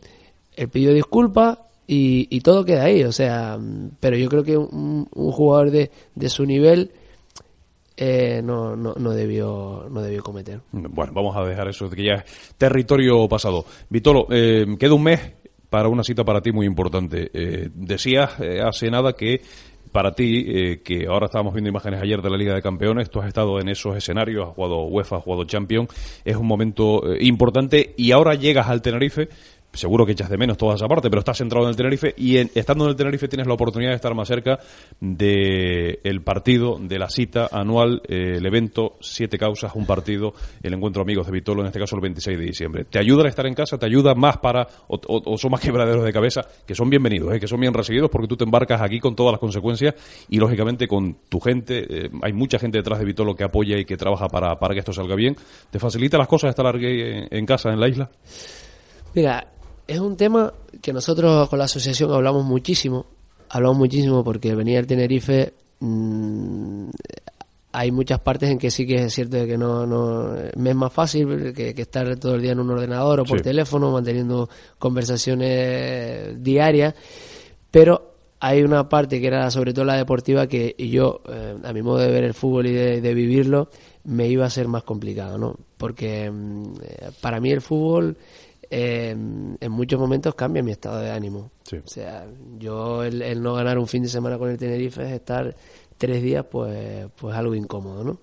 él 0.56 0.70
pidió 0.70 0.94
disculpas 0.94 1.60
y, 1.88 2.28
y, 2.30 2.42
todo 2.42 2.66
queda 2.66 2.84
ahí, 2.84 3.04
o 3.04 3.12
sea, 3.12 3.58
pero 4.00 4.16
yo 4.16 4.30
creo 4.30 4.44
que 4.44 4.58
un, 4.58 5.08
un 5.12 5.32
jugador 5.32 5.72
de, 5.72 5.92
de 6.16 6.30
su 6.30 6.46
nivel... 6.46 6.92
Eh, 8.02 8.42
no, 8.42 8.78
no, 8.78 8.94
no, 8.98 9.12
debió, 9.12 9.86
no 9.92 10.02
debió 10.02 10.24
cometer. 10.24 10.62
Bueno, 10.72 11.12
vamos 11.14 11.36
a 11.36 11.44
dejar 11.44 11.68
eso 11.68 11.90
de 11.90 11.98
que 11.98 12.06
ya 12.06 12.14
es 12.14 12.56
territorio 12.58 13.28
pasado. 13.28 13.66
Vitolo, 13.90 14.26
eh, 14.32 14.66
queda 14.80 14.94
un 14.94 15.04
mes 15.04 15.20
para 15.70 15.88
una 15.88 16.04
cita 16.04 16.24
para 16.24 16.42
ti 16.42 16.52
muy 16.52 16.66
importante. 16.66 17.30
Eh, 17.34 17.70
decías 17.74 18.40
eh, 18.40 18.62
hace 18.62 18.90
nada 18.90 19.14
que 19.14 19.42
para 19.92 20.12
ti, 20.14 20.46
eh, 20.48 20.82
que 20.84 21.08
ahora 21.08 21.26
estábamos 21.26 21.54
viendo 21.54 21.70
imágenes 21.70 22.02
ayer 22.02 22.22
de 22.22 22.30
la 22.30 22.38
Liga 22.38 22.54
de 22.54 22.62
Campeones, 22.62 23.10
tú 23.10 23.22
has 23.22 23.28
estado 23.28 23.60
en 23.60 23.70
esos 23.70 23.96
escenarios, 23.96 24.48
has 24.48 24.54
jugado 24.54 24.84
UEFA, 24.84 25.18
has 25.18 25.24
jugado 25.24 25.46
Champions, 25.46 25.90
es 26.24 26.36
un 26.36 26.46
momento 26.46 27.02
importante 27.20 27.96
y 27.98 28.12
ahora 28.12 28.36
llegas 28.36 28.68
al 28.68 28.84
Tenerife 28.84 29.30
seguro 29.74 30.06
que 30.06 30.14
echas 30.14 30.30
de 30.30 30.38
menos 30.38 30.58
toda 30.58 30.76
esa 30.76 30.88
parte, 30.88 31.10
pero 31.10 31.20
estás 31.20 31.38
centrado 31.38 31.66
en 31.66 31.70
el 31.70 31.76
Tenerife 31.76 32.14
y 32.18 32.38
estando 32.38 32.86
en 32.86 32.92
el 32.92 32.96
Tenerife 32.96 33.28
tienes 33.28 33.48
la 33.48 33.54
oportunidad 33.54 33.92
de 33.92 33.96
estar 33.96 34.14
más 34.16 34.28
cerca 34.28 34.60
del 35.00 36.00
el 36.04 36.22
partido, 36.22 36.78
de 36.80 36.98
la 36.98 37.10
cita 37.10 37.50
anual, 37.52 38.02
eh, 38.08 38.38
el 38.38 38.46
evento, 38.46 38.98
siete 39.00 39.38
causas, 39.38 39.74
un 39.76 39.86
partido, 39.86 40.34
el 40.62 40.74
encuentro 40.74 41.02
amigos 41.02 41.28
de 41.28 41.32
Vitolo, 41.32 41.62
en 41.62 41.68
este 41.68 41.80
caso 41.80 41.96
el 41.96 42.02
26 42.02 42.38
de 42.38 42.46
diciembre. 42.46 42.86
¿Te 42.86 43.00
ayuda 43.00 43.26
a 43.26 43.30
estar 43.30 43.46
en 43.46 43.54
casa? 43.54 43.78
¿Te 43.78 43.86
ayuda 43.86 44.16
más 44.16 44.38
para, 44.38 44.68
o, 44.88 45.38
son 45.38 45.52
más 45.52 45.62
quebraderos 45.62 46.04
de 46.04 46.12
cabeza, 46.12 46.42
que 46.66 46.76
son 46.76 46.90
bienvenidos, 46.90 47.34
eh, 47.34 47.40
que 47.40 47.48
son 47.48 47.60
bien 47.60 47.74
recibidos 47.74 48.10
porque 48.10 48.28
tú 48.28 48.38
te 48.38 48.44
embarcas 48.44 48.82
aquí 48.82 49.00
con 49.00 49.16
todas 49.16 49.34
las 49.34 49.40
consecuencias 49.40 49.96
y 50.30 50.38
lógicamente 50.38 50.88
con 50.88 51.18
tu 51.30 51.40
gente, 51.40 52.06
eh, 52.06 52.10
hay 52.22 52.34
mucha 52.34 52.60
gente 52.60 52.80
detrás 52.80 53.00
de 53.00 53.06
Vitolo 53.06 53.36
que 53.36 53.44
apoya 53.44 53.78
y 53.78 53.86
que 53.86 53.98
trabaja 53.98 54.28
para, 54.28 54.58
para 54.58 54.74
que 54.74 54.80
esto 54.80 54.94
salga 54.94 55.16
bien. 55.16 55.36
¿Te 55.70 55.80
facilita 55.80 56.18
las 56.18 56.28
cosas 56.28 56.50
estar 56.50 56.76
en, 56.76 57.28
en 57.30 57.46
casa, 57.46 57.70
en 57.70 57.80
la 57.80 57.88
isla? 57.88 58.10
Mira, 59.16 59.48
es 59.90 60.00
un 60.00 60.16
tema 60.16 60.54
que 60.82 60.94
nosotros 60.94 61.50
con 61.50 61.58
la 61.58 61.66
asociación 61.66 62.12
hablamos 62.14 62.46
muchísimo, 62.46 63.08
hablamos 63.50 63.78
muchísimo 63.80 64.24
porque 64.24 64.54
venir 64.54 64.78
al 64.78 64.86
Tenerife 64.86 65.52
mm, 65.80 66.90
hay 67.72 67.92
muchas 67.92 68.20
partes 68.20 68.52
en 68.52 68.60
que 68.60 68.70
sí 68.70 68.86
que 68.86 69.06
es 69.06 69.14
cierto 69.14 69.44
que 69.48 69.58
no, 69.58 69.88
no 69.88 70.36
me 70.58 70.70
es 70.70 70.76
más 70.76 70.94
fácil 70.94 71.54
que, 71.54 71.74
estar 71.76 72.18
todo 72.18 72.36
el 72.36 72.42
día 72.44 72.52
en 72.52 72.60
un 72.60 72.70
ordenador 72.70 73.22
o 73.22 73.26
por 73.26 73.42
teléfono 73.42 73.92
manteniendo 73.92 74.48
conversaciones 74.78 76.42
diarias, 76.44 76.94
pero 77.72 78.14
hay 78.40 78.62
una 78.62 78.88
parte 78.88 79.20
que 79.20 79.26
era 79.26 79.50
sobre 79.50 79.74
todo 79.74 79.86
la 79.86 79.98
deportiva 79.98 80.46
que 80.46 80.76
yo, 80.78 81.22
eh, 81.28 81.58
a 81.64 81.74
mi 81.74 81.82
modo 81.82 81.98
de 81.98 82.12
ver 82.12 82.26
el 82.26 82.36
fútbol 82.36 82.68
y 82.68 82.74
de, 82.74 83.14
vivirlo, 83.16 83.70
me 84.04 84.28
iba 84.28 84.46
a 84.46 84.50
ser 84.52 84.68
más 84.68 84.84
complicado, 84.84 85.38
¿no? 85.40 85.56
Porque 85.78 86.30
mm, 86.30 86.74
eh, 86.82 87.10
para 87.22 87.40
mí 87.40 87.52
el 87.52 87.62
fútbol 87.62 88.16
en 88.70 89.72
muchos 89.72 90.00
momentos 90.00 90.36
cambia 90.36 90.62
mi 90.62 90.72
estado 90.72 91.00
de 91.00 91.12
ánimo. 91.12 91.52
O 91.74 91.88
sea, 91.88 92.28
yo 92.58 93.04
el, 93.04 93.42
no 93.42 93.54
ganar 93.54 93.78
un 93.78 93.88
fin 93.88 94.04
de 94.04 94.10
semana 94.10 94.38
con 94.38 94.50
el 94.50 94.58
Tenerife 94.58 95.04
es 95.04 95.12
estar 95.12 95.56
tres 95.98 96.22
días, 96.22 96.46
pues, 96.50 97.08
pues 97.16 97.36
algo 97.36 97.56
incómodo, 97.56 98.04
¿no? 98.04 98.20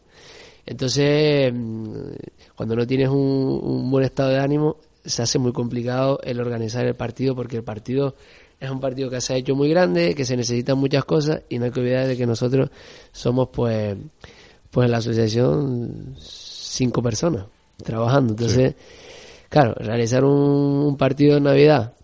Entonces, 0.65 1.53
mm, 1.53 2.11
cuando 2.57 2.75
no 2.75 2.87
tienes 2.87 3.09
un, 3.09 3.89
buen 3.91 4.05
estado 4.05 4.31
de 4.31 4.41
ánimo, 4.41 4.77
se 5.05 5.23
hace 5.23 5.39
muy 5.39 5.53
complicado 5.53 6.19
el 6.25 6.41
organizar 6.41 6.85
el 6.87 6.97
partido 6.97 7.37
porque 7.37 7.59
el 7.59 7.65
partido 7.65 8.17
es 8.59 8.71
un 8.71 8.81
partido 8.81 9.09
que 9.09 9.21
se 9.21 9.35
ha 9.35 9.37
hecho 9.37 9.55
muy 9.55 9.69
grande, 9.69 10.15
que 10.15 10.25
se 10.25 10.37
necesitan 10.37 10.79
muchas 10.79 11.05
cosas 11.05 11.43
y 11.49 11.59
no 11.59 11.67
hay 11.67 11.71
que 11.71 11.81
olvidar 11.81 12.09
de 12.09 12.17
que 12.17 12.27
nosotros 12.27 12.71
somos, 13.13 13.49
pues, 13.53 13.97
pues 14.71 14.91
la 14.91 14.97
asociación 14.97 16.17
cinco 16.19 17.03
personas 17.03 17.47
trabajando. 17.85 18.33
Entonces, 18.33 18.75
Claro, 19.49 19.75
realizar 19.75 20.25
un, 20.25 20.97
partido 20.97 21.35
de 21.35 21.41
Navidad 21.41 21.95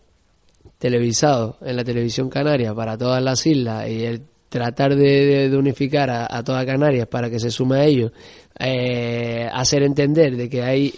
televisado 0.78 1.56
en 1.60 1.76
la 1.76 1.84
televisión 1.84 2.28
canaria 2.28 2.74
para 2.74 2.98
todas 2.98 3.22
las 3.22 3.46
islas 3.46 3.88
y 3.88 4.04
el 4.04 4.22
tratar 4.48 4.94
de, 4.94 5.50
unificar 5.56 6.10
a, 6.10 6.42
toda 6.44 6.66
Canarias 6.66 7.06
para 7.08 7.30
que 7.30 7.40
se 7.40 7.50
sume 7.50 7.76
a 7.76 7.84
ellos, 7.84 8.12
eh, 8.58 9.48
hacer 9.50 9.82
entender 9.82 10.36
de 10.36 10.48
que 10.50 10.62
hay 10.62 10.92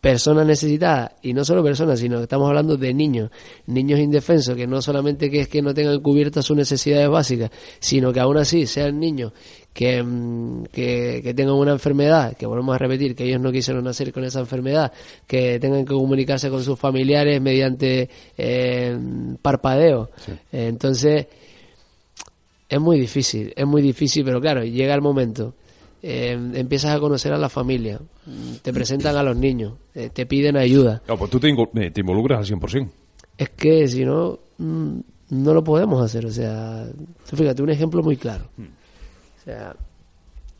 personas 0.00 0.46
necesitadas, 0.46 1.12
y 1.22 1.34
no 1.34 1.44
solo 1.44 1.62
personas, 1.62 2.00
sino 2.00 2.16
que 2.16 2.22
estamos 2.22 2.48
hablando 2.48 2.76
de 2.76 2.94
niños, 2.94 3.30
niños 3.66 4.00
indefensos, 4.00 4.56
que 4.56 4.66
no 4.66 4.80
solamente 4.80 5.30
que 5.30 5.40
es 5.40 5.48
que 5.48 5.60
no 5.60 5.74
tengan 5.74 6.00
cubiertas 6.00 6.46
sus 6.46 6.56
necesidades 6.56 7.08
básicas, 7.08 7.50
sino 7.78 8.12
que 8.12 8.20
aún 8.20 8.38
así 8.38 8.66
sean 8.66 8.98
niños 8.98 9.32
que, 9.72 10.02
mm, 10.02 10.64
que, 10.72 11.20
que, 11.22 11.34
tengan 11.34 11.54
una 11.54 11.72
enfermedad, 11.72 12.36
que 12.36 12.46
volvemos 12.46 12.74
a 12.74 12.78
repetir, 12.78 13.14
que 13.14 13.24
ellos 13.24 13.40
no 13.40 13.52
quisieron 13.52 13.84
nacer 13.84 14.12
con 14.12 14.24
esa 14.24 14.40
enfermedad, 14.40 14.92
que 15.26 15.58
tengan 15.58 15.84
que 15.84 15.94
comunicarse 15.94 16.50
con 16.50 16.62
sus 16.62 16.78
familiares 16.78 17.40
mediante 17.40 18.08
eh, 18.36 18.98
parpadeo. 19.40 20.10
entonces, 20.52 21.26
es 22.68 22.80
muy 22.80 22.98
difícil, 23.00 23.52
es 23.56 23.66
muy 23.66 23.82
difícil, 23.82 24.24
pero 24.24 24.40
claro, 24.40 24.64
llega 24.64 24.94
el 24.94 25.02
momento 25.02 25.54
eh, 26.02 26.32
empiezas 26.54 26.96
a 26.96 27.00
conocer 27.00 27.32
a 27.32 27.38
la 27.38 27.48
familia, 27.48 28.00
te 28.62 28.72
presentan 28.72 29.16
a 29.16 29.22
los 29.22 29.36
niños, 29.36 29.74
eh, 29.94 30.10
te 30.12 30.24
piden 30.24 30.56
ayuda. 30.56 31.02
pues 31.06 31.30
tú 31.30 31.38
te, 31.38 31.90
te, 31.90 32.00
involucras 32.00 32.38
al 32.38 32.58
100%. 32.58 32.88
Es 33.36 33.50
que 33.50 33.86
si 33.86 34.04
no, 34.04 34.38
mm, 34.58 34.98
no 35.30 35.54
lo 35.54 35.62
podemos 35.62 36.02
hacer. 36.02 36.24
O 36.26 36.30
sea, 36.30 36.86
fíjate, 37.24 37.62
un 37.62 37.70
ejemplo 37.70 38.02
muy 38.02 38.16
claro. 38.16 38.48
O 39.40 39.42
sea, 39.42 39.74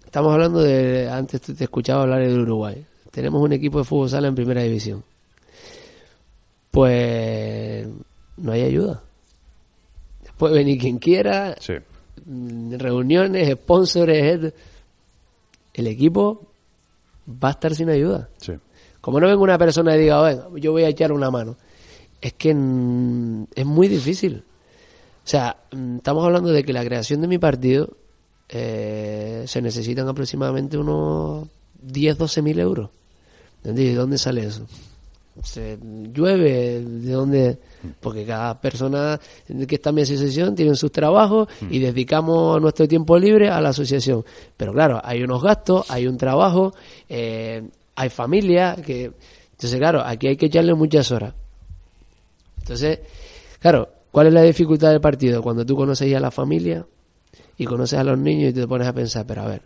estamos 0.05 0.33
hablando 0.33 0.61
de, 0.61 1.09
antes 1.11 1.41
te 1.43 1.65
escuchaba 1.65 2.03
hablar 2.03 2.21
del 2.21 2.41
Uruguay. 2.41 2.87
Tenemos 3.11 3.43
un 3.43 3.53
equipo 3.53 3.79
de 3.79 3.85
fútbol 3.85 4.09
sala 4.09 4.29
en 4.29 4.35
primera 4.35 4.63
división. 4.63 5.05
Pues 6.71 7.87
no 8.39 8.53
hay 8.53 8.63
ayuda. 8.63 9.03
Puede 10.39 10.55
venir 10.55 10.79
quien 10.79 10.99
quiera, 10.99 11.55
sí. 11.61 11.75
Reuniones, 12.27 13.53
sponsors, 13.53 14.53
el 15.75 15.87
equipo 15.87 16.47
va 17.29 17.49
a 17.49 17.53
estar 17.53 17.75
sin 17.75 17.91
ayuda. 17.91 18.29
Como 19.01 19.21
no 19.21 19.27
venga 19.27 19.43
una 19.43 19.59
persona 19.59 19.97
y 19.97 20.01
diga, 20.01 20.23
venga, 20.23 20.49
yo 20.57 20.73
voy 20.73 20.85
a 20.85 20.89
echar 20.89 21.13
una 21.13 21.31
mano. 21.31 21.57
Es 22.21 22.35
que 22.35 22.51
es 22.51 23.67
muy 23.67 23.89
difícil. 23.89 24.45
O 25.25 25.29
sea, 25.29 25.57
estamos 25.97 26.25
hablando 26.25 26.51
de 26.51 26.65
que 26.65 26.73
la 26.73 26.85
creación 26.85 27.21
de 27.21 27.29
mi 27.29 27.39
partido 27.39 27.97
eh, 28.53 29.45
se 29.47 29.63
necesitan 29.63 30.09
aproximadamente 30.09 30.77
unos 30.77 31.49
10, 31.83 32.19
12 32.19 32.43
mil 32.43 32.59
euros. 32.59 32.91
¿De 33.63 33.95
dónde 33.95 34.19
sale 34.19 34.47
eso? 34.47 34.67
se 35.43 35.79
llueve, 36.13 36.81
de 36.85 37.13
dónde, 37.13 37.59
porque 38.01 38.25
cada 38.27 38.61
persona 38.61 39.19
que 39.47 39.75
está 39.75 39.91
en 39.91 39.97
mi 39.97 40.03
asociación 40.03 40.55
tiene 40.55 40.75
sus 40.75 40.93
trabajos 40.93 41.49
y 41.71 41.79
mm. 41.79 41.83
dedicamos 41.83 42.61
nuestro 42.61 42.87
tiempo 42.87 43.19
libre 43.19 43.49
a 43.49 43.61
la 43.61 43.71
asociación. 43.71 44.25
Pero 44.57 44.73
claro, 44.73 45.01
hay 45.03 45.23
unos 45.23 45.43
gastos, 45.43 45.91
hay 45.91 46.07
un 46.07 46.17
trabajo, 46.17 46.75
eh, 47.09 47.63
hay 47.95 48.09
familia, 48.11 48.77
que 48.85 49.13
entonces 49.53 49.79
claro, 49.79 50.03
aquí 50.05 50.27
hay 50.27 50.37
que 50.37 50.47
echarle 50.47 50.75
muchas 50.75 51.11
horas. 51.11 51.35
Entonces, 52.59 53.01
claro, 53.61 53.89
¿cuál 54.11 54.29
es 54.29 54.33
la 54.33 54.43
dificultad 54.43 54.91
del 54.91 55.01
partido? 55.01 55.43
Cuando 55.43 55.65
tú 55.65 55.77
conoces 55.77 56.09
ya 56.09 56.19
a 56.19 56.21
la 56.21 56.31
familia 56.31 56.85
y 57.57 57.65
conoces 57.65 57.99
a 57.99 58.05
los 58.05 58.19
niños 58.19 58.51
y 58.51 58.53
te 58.55 58.67
pones 58.67 58.89
a 58.89 58.93
pensar, 58.93 59.27
pero 59.27 59.43
a 59.43 59.49
ver, 59.49 59.63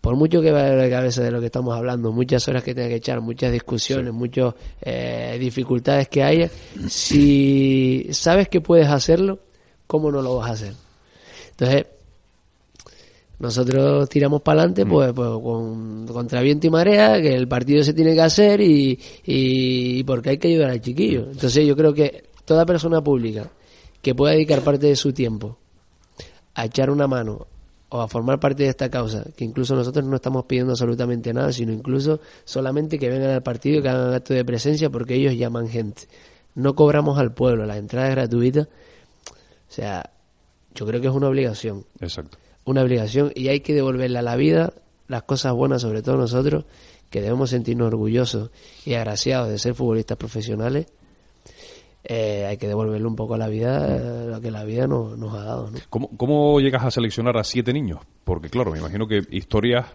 por 0.00 0.16
mucho 0.16 0.40
que 0.40 0.52
vaya 0.52 0.74
la 0.74 0.88
cabeza 0.88 1.22
de 1.22 1.30
lo 1.30 1.40
que 1.40 1.46
estamos 1.46 1.76
hablando, 1.76 2.12
muchas 2.12 2.46
horas 2.48 2.62
que 2.62 2.74
tenga 2.74 2.88
que 2.88 2.96
echar, 2.96 3.20
muchas 3.20 3.52
discusiones, 3.52 4.12
muchas 4.12 4.54
eh, 4.80 5.36
dificultades 5.40 6.08
que 6.08 6.22
haya, 6.22 6.50
si 6.88 8.08
sabes 8.12 8.48
que 8.48 8.60
puedes 8.60 8.88
hacerlo, 8.88 9.40
¿cómo 9.86 10.10
no 10.10 10.22
lo 10.22 10.36
vas 10.36 10.50
a 10.50 10.52
hacer? 10.54 10.74
Entonces, 11.50 11.86
nosotros 13.38 14.08
tiramos 14.08 14.42
para 14.42 14.60
adelante 14.62 14.84
mm. 14.84 14.88
pues, 14.88 15.12
pues, 15.12 15.28
con, 15.28 16.06
contra 16.06 16.40
viento 16.42 16.66
y 16.66 16.70
marea, 16.70 17.20
que 17.20 17.34
el 17.34 17.46
partido 17.46 17.82
se 17.82 17.94
tiene 17.94 18.14
que 18.14 18.22
hacer 18.22 18.60
y, 18.60 18.98
y 19.24 20.02
porque 20.04 20.30
hay 20.30 20.38
que 20.38 20.48
ayudar 20.48 20.70
al 20.70 20.80
chiquillo. 20.80 21.28
Entonces 21.30 21.66
yo 21.66 21.76
creo 21.76 21.94
que 21.94 22.24
toda 22.44 22.66
persona 22.66 23.02
pública 23.02 23.50
que 24.02 24.14
pueda 24.14 24.32
dedicar 24.32 24.62
parte 24.62 24.86
de 24.86 24.96
su 24.96 25.12
tiempo 25.12 25.58
a 26.58 26.64
echar 26.64 26.90
una 26.90 27.06
mano 27.06 27.46
o 27.88 28.00
a 28.00 28.08
formar 28.08 28.40
parte 28.40 28.64
de 28.64 28.68
esta 28.68 28.90
causa, 28.90 29.24
que 29.36 29.44
incluso 29.44 29.76
nosotros 29.76 30.04
no 30.04 30.16
estamos 30.16 30.44
pidiendo 30.46 30.72
absolutamente 30.72 31.32
nada, 31.32 31.52
sino 31.52 31.72
incluso 31.72 32.20
solamente 32.44 32.98
que 32.98 33.08
vengan 33.08 33.30
al 33.30 33.44
partido 33.44 33.78
y 33.78 33.82
que 33.82 33.88
hagan 33.88 34.12
acto 34.12 34.34
de 34.34 34.44
presencia 34.44 34.90
porque 34.90 35.14
ellos 35.14 35.36
llaman 35.36 35.68
gente. 35.68 36.08
No 36.56 36.74
cobramos 36.74 37.16
al 37.16 37.32
pueblo, 37.32 37.64
la 37.64 37.76
entrada 37.76 38.08
es 38.08 38.14
gratuita. 38.16 38.62
O 38.62 39.72
sea, 39.72 40.10
yo 40.74 40.84
creo 40.84 41.00
que 41.00 41.06
es 41.06 41.14
una 41.14 41.28
obligación. 41.28 41.86
Exacto. 42.00 42.38
Una 42.64 42.82
obligación 42.82 43.30
y 43.36 43.46
hay 43.46 43.60
que 43.60 43.72
devolverle 43.72 44.18
a 44.18 44.22
la 44.22 44.34
vida 44.34 44.72
las 45.06 45.22
cosas 45.22 45.52
buenas, 45.52 45.82
sobre 45.82 46.02
todo 46.02 46.16
nosotros, 46.16 46.64
que 47.08 47.20
debemos 47.20 47.50
sentirnos 47.50 47.86
orgullosos 47.86 48.50
y 48.84 48.94
agraciados 48.94 49.48
de 49.48 49.60
ser 49.60 49.74
futbolistas 49.74 50.18
profesionales 50.18 50.88
eh, 52.04 52.46
hay 52.46 52.56
que 52.56 52.68
devolverle 52.68 53.06
un 53.06 53.16
poco 53.16 53.34
a 53.34 53.38
la 53.38 53.48
vida 53.48 53.86
eh, 53.86 54.26
lo 54.28 54.40
que 54.40 54.50
la 54.50 54.64
vida 54.64 54.86
nos, 54.86 55.18
nos 55.18 55.34
ha 55.34 55.44
dado. 55.44 55.70
¿no? 55.70 55.78
¿Cómo, 55.90 56.08
¿Cómo 56.16 56.60
llegas 56.60 56.84
a 56.84 56.90
seleccionar 56.90 57.36
a 57.36 57.44
siete 57.44 57.72
niños? 57.72 58.00
Porque 58.24 58.48
claro, 58.48 58.70
me 58.70 58.78
imagino 58.78 59.06
que 59.06 59.22
historias 59.30 59.86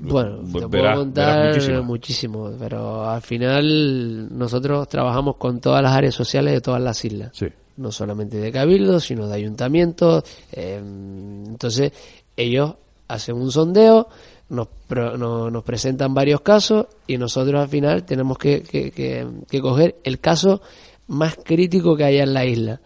bueno, 0.00 0.40
te 0.44 0.68
puedo 0.68 0.94
contar 0.94 1.82
muchísimo, 1.82 2.52
pero 2.58 3.08
al 3.08 3.22
final 3.22 4.36
nosotros 4.36 4.88
trabajamos 4.88 5.36
con 5.36 5.60
todas 5.60 5.82
las 5.82 5.92
áreas 5.92 6.14
sociales 6.14 6.54
de 6.54 6.60
todas 6.60 6.80
las 6.80 7.04
islas. 7.04 7.32
No 7.76 7.92
solamente 7.92 8.38
de 8.38 8.50
cabildos, 8.50 9.04
sino 9.04 9.28
de 9.28 9.36
ayuntamientos. 9.36 10.24
Eh, 10.52 10.80
entonces, 10.80 11.92
ellos 12.36 12.74
hacen 13.06 13.36
un 13.36 13.50
sondeo, 13.50 14.08
nos, 14.48 14.68
nos, 14.90 15.64
presentan 15.64 16.12
varios 16.12 16.40
casos 16.40 16.86
y 17.06 17.18
nosotros 17.18 17.60
al 17.60 17.68
final 17.68 18.04
tenemos 18.04 18.38
que, 18.38 18.62
que, 18.62 18.90
que 18.90 19.60
coger 19.60 19.96
el 20.04 20.18
caso 20.18 20.60
más 21.08 21.36
crítico 21.42 21.96
que 21.96 22.04
haya 22.04 22.22
en 22.22 22.34
la 22.34 22.44
isla. 22.44 22.80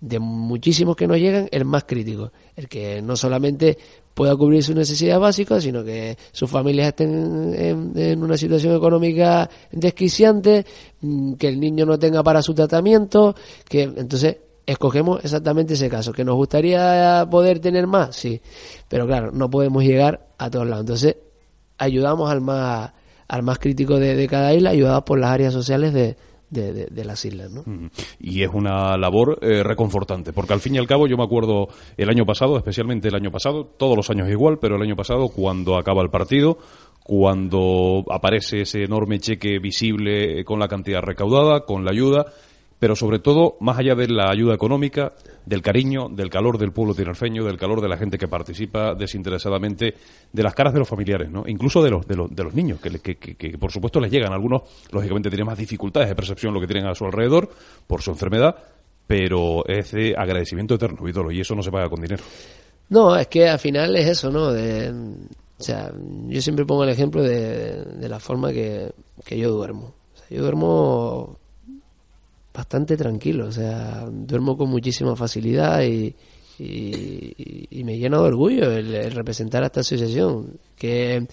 De 0.00 0.20
muchísimos 0.20 0.94
que 0.94 1.08
nos 1.08 1.18
llegan, 1.18 1.48
el 1.50 1.64
más 1.64 1.84
crítico. 1.84 2.30
El 2.54 2.68
que 2.68 3.02
no 3.02 3.16
solamente 3.16 3.78
pueda 4.14 4.36
cubrir 4.36 4.62
sus 4.62 4.74
necesidades 4.74 5.20
básicas, 5.20 5.62
sino 5.62 5.82
que 5.82 6.16
sus 6.32 6.50
familias 6.50 6.88
estén 6.88 7.92
en, 7.96 8.22
una 8.22 8.36
situación 8.36 8.76
económica 8.76 9.48
desquiciante, 9.72 10.66
mm, 11.00 11.34
que 11.34 11.48
el 11.48 11.58
niño 11.58 11.86
no 11.86 11.98
tenga 11.98 12.22
para 12.22 12.42
su 12.42 12.54
tratamiento, 12.54 13.34
que 13.68 13.82
entonces 13.82 14.36
escogemos 14.66 15.24
exactamente 15.24 15.74
ese 15.74 15.88
caso. 15.88 16.12
¿Que 16.12 16.24
nos 16.24 16.36
gustaría 16.36 17.26
poder 17.30 17.58
tener 17.58 17.86
más? 17.86 18.14
Sí, 18.14 18.40
pero 18.88 19.06
claro, 19.06 19.32
no 19.32 19.50
podemos 19.50 19.82
llegar 19.82 20.28
a 20.36 20.50
todos 20.50 20.66
lados. 20.66 20.82
Entonces, 20.82 21.16
ayudamos 21.78 22.30
al 22.30 22.40
más, 22.40 22.92
al 23.26 23.42
más 23.42 23.58
crítico 23.58 23.98
de, 23.98 24.14
de 24.14 24.28
cada 24.28 24.52
isla, 24.54 24.70
ayudados 24.70 25.04
por 25.04 25.18
las 25.18 25.30
áreas 25.30 25.52
sociales 25.52 25.92
de, 25.92 26.16
de, 26.50 27.04
las 27.04 27.24
islas. 27.24 27.50
¿no? 27.50 27.64
Y 28.18 28.42
es 28.42 28.50
una 28.52 28.96
labor 28.96 29.38
eh, 29.42 29.62
reconfortante, 29.62 30.32
porque 30.32 30.52
al 30.52 30.60
fin 30.60 30.74
y 30.74 30.78
al 30.78 30.86
cabo 30.86 31.06
yo 31.06 31.16
me 31.16 31.24
acuerdo 31.24 31.68
el 31.96 32.08
año 32.08 32.24
pasado, 32.24 32.56
especialmente 32.56 33.08
el 33.08 33.14
año 33.14 33.30
pasado, 33.30 33.64
todos 33.64 33.96
los 33.96 34.10
años 34.10 34.28
igual, 34.28 34.58
pero 34.58 34.76
el 34.76 34.82
año 34.82 34.96
pasado 34.96 35.28
cuando 35.28 35.76
acaba 35.76 36.02
el 36.02 36.10
partido, 36.10 36.58
cuando 37.02 38.04
aparece 38.10 38.62
ese 38.62 38.84
enorme 38.84 39.18
cheque 39.18 39.58
visible 39.58 40.44
con 40.44 40.58
la 40.58 40.68
cantidad 40.68 41.00
recaudada, 41.00 41.64
con 41.64 41.84
la 41.84 41.90
ayuda, 41.90 42.26
pero 42.78 42.94
sobre 42.94 43.18
todo, 43.18 43.56
más 43.60 43.78
allá 43.78 43.94
de 43.94 44.08
la 44.08 44.30
ayuda 44.30 44.54
económica, 44.54 45.14
del 45.46 45.62
cariño, 45.62 46.08
del 46.08 46.30
calor 46.30 46.58
del 46.58 46.72
pueblo 46.72 46.94
tinerfeño, 46.94 47.44
del 47.44 47.56
calor 47.56 47.80
de 47.80 47.88
la 47.88 47.96
gente 47.96 48.18
que 48.18 48.28
participa 48.28 48.94
desinteresadamente, 48.94 49.94
de 50.32 50.42
las 50.42 50.54
caras 50.54 50.72
de 50.72 50.78
los 50.78 50.88
familiares, 50.88 51.30
¿no? 51.30 51.44
incluso 51.46 51.82
de 51.82 51.90
los, 51.90 52.06
de 52.06 52.16
los, 52.16 52.34
de 52.34 52.44
los 52.44 52.54
niños, 52.54 52.80
que, 52.80 52.98
que, 53.00 53.58
por 53.58 53.72
supuesto 53.72 54.00
les 54.00 54.10
llegan. 54.10 54.32
Algunos, 54.32 54.62
lógicamente, 54.90 55.30
tienen 55.30 55.46
más 55.46 55.58
dificultades 55.58 56.08
de 56.08 56.14
percepción 56.14 56.54
lo 56.54 56.60
que 56.60 56.66
tienen 56.66 56.86
a 56.86 56.94
su 56.94 57.04
alrededor 57.04 57.48
por 57.86 58.02
su 58.02 58.10
enfermedad, 58.10 58.56
pero 59.06 59.66
es 59.66 59.92
de 59.92 60.14
agradecimiento 60.16 60.74
eterno, 60.74 61.08
ídolo, 61.08 61.30
y 61.30 61.40
eso 61.40 61.54
no 61.54 61.62
se 61.62 61.70
paga 61.70 61.88
con 61.88 62.00
dinero. 62.00 62.22
No, 62.90 63.16
es 63.16 63.26
que 63.26 63.48
al 63.48 63.58
final 63.58 63.96
es 63.96 64.08
eso, 64.08 64.30
¿no? 64.30 64.52
De, 64.52 64.90
o 64.90 65.62
sea, 65.62 65.92
yo 66.26 66.40
siempre 66.40 66.64
pongo 66.64 66.84
el 66.84 66.90
ejemplo 66.90 67.22
de, 67.22 67.84
de 67.84 68.08
la 68.08 68.20
forma 68.20 68.52
que, 68.52 68.92
que 69.24 69.38
yo 69.38 69.50
duermo. 69.50 69.94
O 70.14 70.18
sea, 70.18 70.36
yo 70.36 70.42
duermo 70.42 71.38
bastante 72.58 72.96
tranquilo, 72.96 73.46
o 73.46 73.52
sea, 73.52 74.04
duermo 74.10 74.58
con 74.58 74.68
muchísima 74.68 75.14
facilidad 75.14 75.80
y, 75.82 76.12
y, 76.58 77.84
me 77.84 77.96
llena 77.96 78.16
de 78.16 78.24
orgullo 78.24 78.72
el, 78.72 79.12
representar 79.12 79.62
a 79.62 79.66
esta 79.66 79.82
asociación, 79.82 80.58
que, 80.74 81.24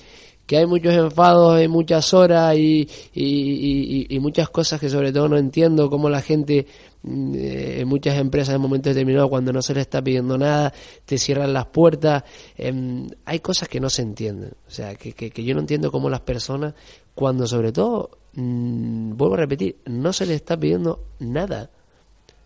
que, 0.46 0.58
hay 0.58 0.68
muchos 0.68 0.94
enfados, 0.94 1.56
hay 1.56 1.68
muchas 1.68 2.14
horas 2.14 2.56
y, 2.56 2.88
y, 3.12 4.20
muchas 4.20 4.50
cosas 4.50 4.80
que 4.80 4.88
sobre 4.88 5.12
todo 5.12 5.28
no 5.28 5.38
entiendo, 5.40 5.90
cómo 5.90 6.10
la 6.10 6.22
gente 6.22 6.68
mm, 7.02 7.34
eh, 7.34 7.80
en 7.80 7.88
muchas 7.88 8.20
empresas 8.20 8.54
en 8.54 8.62
momentos 8.62 8.94
determinados 8.94 9.28
cuando 9.28 9.52
no 9.52 9.64
se 9.64 9.74
le 9.74 9.82
está 9.82 10.04
pidiendo 10.04 10.38
nada 10.38 10.72
te 11.06 11.18
cierran 11.18 11.54
las 11.54 11.66
puertas 11.66 12.24
em, 12.56 13.08
hay 13.26 13.40
cosas 13.40 13.68
que 13.68 13.80
no 13.80 13.90
se 13.90 14.04
entienden 14.04 14.52
o 14.68 14.72
sea 14.72 14.94
que, 14.94 15.14
que, 15.14 15.32
que 15.32 15.44
yo 15.44 15.56
no 15.56 15.62
entiendo 15.62 15.92
cómo 15.92 16.08
las 16.08 16.22
personas 16.22 16.76
cuando 17.16 17.48
sobre 17.48 17.72
todo 17.72 18.12
Mm, 18.36 19.16
vuelvo 19.16 19.36
a 19.36 19.40
repetir, 19.40 19.78
no 19.86 20.14
se 20.14 20.26
le 20.26 20.36
está 20.36 20.58
pidiendo 20.58 21.04
nada. 21.20 21.70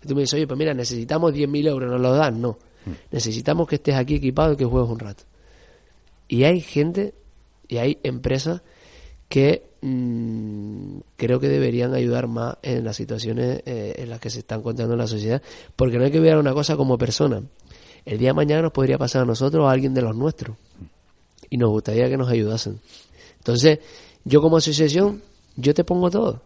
Tú 0.06 0.16
me 0.16 0.22
dices, 0.22 0.36
oye, 0.36 0.48
pues 0.48 0.58
mira, 0.58 0.74
necesitamos 0.74 1.34
10.000 1.34 1.68
euros, 1.68 1.92
nos 1.92 2.02
los 2.02 2.18
dan. 2.18 2.42
No. 2.42 2.58
Mm. 2.86 2.92
Necesitamos 3.12 3.68
que 3.68 3.76
estés 3.76 3.96
aquí 3.96 4.16
equipado 4.16 4.54
y 4.54 4.58
que 4.58 4.66
juegues 4.66 4.90
un 4.90 5.00
rato. 5.00 5.24
Y 6.28 6.44
hay 6.44 6.62
gente 6.62 7.14
y 7.68 7.78
hay 7.78 8.00
empresas 8.04 8.62
que 9.28 9.64
mm, 9.82 11.00
creo 11.18 11.40
que 11.40 11.48
deberían 11.50 11.94
ayudar 11.94 12.28
más 12.28 12.58
en 12.62 12.84
las 12.84 12.96
situaciones 12.96 13.62
eh, 13.66 13.96
en 13.98 14.10
las 14.10 14.20
que 14.20 14.30
se 14.30 14.40
están 14.40 14.60
encontrando 14.60 14.94
en 14.94 15.00
la 15.00 15.08
sociedad, 15.08 15.42
porque 15.76 15.98
no 15.98 16.06
hay 16.06 16.12
que 16.12 16.20
ver 16.20 16.38
una 16.38 16.54
cosa 16.54 16.76
como 16.78 16.98
persona. 16.98 17.44
El 18.06 18.18
día 18.18 18.30
de 18.30 18.34
mañana 18.34 18.62
nos 18.64 18.72
podría 18.72 18.98
pasar 18.98 19.24
a 19.24 19.26
nosotros 19.26 19.64
o 19.64 19.68
a 19.68 19.72
alguien 19.72 19.94
de 19.94 20.02
los 20.02 20.16
nuestros 20.16 20.58
y 21.50 21.58
nos 21.58 21.70
gustaría 21.70 22.10
que 22.10 22.18
nos 22.18 22.30
ayudasen. 22.30 22.80
Entonces, 23.38 23.80
yo 24.24 24.42
como 24.42 24.58
asociación, 24.58 25.22
yo 25.60 25.74
te 25.74 25.84
pongo 25.84 26.10
todo. 26.10 26.42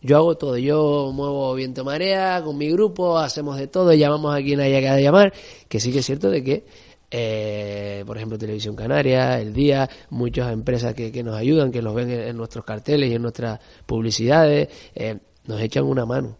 Yo 0.00 0.16
hago 0.16 0.36
todo, 0.36 0.56
yo 0.56 1.10
muevo 1.12 1.54
viento 1.54 1.84
marea 1.84 2.40
con 2.44 2.56
mi 2.56 2.70
grupo, 2.70 3.18
hacemos 3.18 3.58
de 3.58 3.66
todo, 3.66 3.92
llamamos 3.94 4.32
a 4.32 4.40
quien 4.40 4.60
haya 4.60 4.78
que 4.80 5.02
llamar, 5.02 5.32
que 5.68 5.80
sí 5.80 5.90
que 5.90 5.98
es 5.98 6.06
cierto 6.06 6.30
de 6.30 6.44
que, 6.44 6.64
eh, 7.10 8.04
por 8.06 8.16
ejemplo, 8.16 8.38
Televisión 8.38 8.76
Canaria, 8.76 9.40
El 9.40 9.52
Día, 9.52 9.90
muchas 10.10 10.52
empresas 10.52 10.94
que, 10.94 11.10
que 11.10 11.24
nos 11.24 11.34
ayudan, 11.34 11.72
que 11.72 11.82
nos 11.82 11.96
ven 11.96 12.10
en, 12.10 12.36
nuestros 12.36 12.64
carteles 12.64 13.10
y 13.10 13.14
en 13.14 13.22
nuestras 13.22 13.58
publicidades, 13.86 14.68
eh, 14.94 15.18
nos 15.46 15.60
echan 15.60 15.84
una 15.84 16.06
mano. 16.06 16.36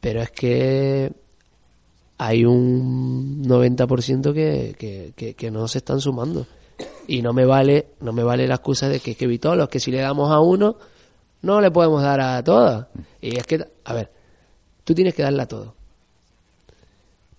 Pero 0.00 0.20
es 0.20 0.30
que 0.30 1.10
hay 2.18 2.44
un 2.44 3.44
90% 3.44 4.34
que, 4.34 5.14
que, 5.16 5.34
que, 5.34 5.50
no 5.50 5.66
se 5.68 5.78
están 5.78 6.00
sumando. 6.00 6.46
Y 7.08 7.22
no 7.22 7.32
me 7.32 7.46
vale, 7.46 7.86
no 8.00 8.12
me 8.12 8.22
vale 8.22 8.46
la 8.46 8.56
excusa 8.56 8.88
de 8.88 9.00
que, 9.00 9.14
que 9.14 9.26
Vitolos, 9.26 9.68
que 9.68 9.80
si 9.80 9.90
le 9.90 9.98
damos 9.98 10.30
a 10.30 10.40
uno, 10.40 10.76
no 11.42 11.60
le 11.60 11.70
podemos 11.70 12.02
dar 12.02 12.20
a 12.20 12.42
todas. 12.42 12.86
Y 13.20 13.36
es 13.36 13.46
que, 13.46 13.64
a 13.84 13.94
ver, 13.94 14.10
tú 14.84 14.94
tienes 14.94 15.14
que 15.14 15.22
darle 15.22 15.42
a 15.42 15.46
todos. 15.48 15.68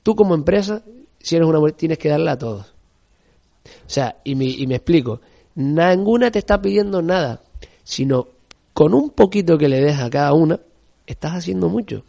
Tú 0.04 0.16
como 0.16 0.36
empresa, 0.36 0.82
si 1.20 1.36
eres 1.36 1.48
una 1.48 1.60
mujer, 1.60 1.74
tienes 1.74 1.98
que 1.98 2.10
darle 2.10 2.30
a 2.30 2.38
todos. 2.38 2.66
O 3.66 3.90
sea, 3.90 4.18
y 4.24 4.36
me, 4.36 4.46
y 4.46 4.68
me 4.68 4.76
explico, 4.76 5.22
ninguna 5.56 6.30
te 6.32 6.40
está 6.40 6.62
pidiendo 6.62 7.02
nada, 7.02 7.42
sino 7.84 8.28
con 8.74 8.94
un 8.94 9.12
poquito 9.12 9.58
que 9.58 9.70
le 9.70 9.80
des 9.82 9.98
a 10.00 10.10
cada 10.10 10.34
una, 10.34 10.60
estás 11.08 11.34
haciendo 11.34 11.70
mucho. 11.70 12.04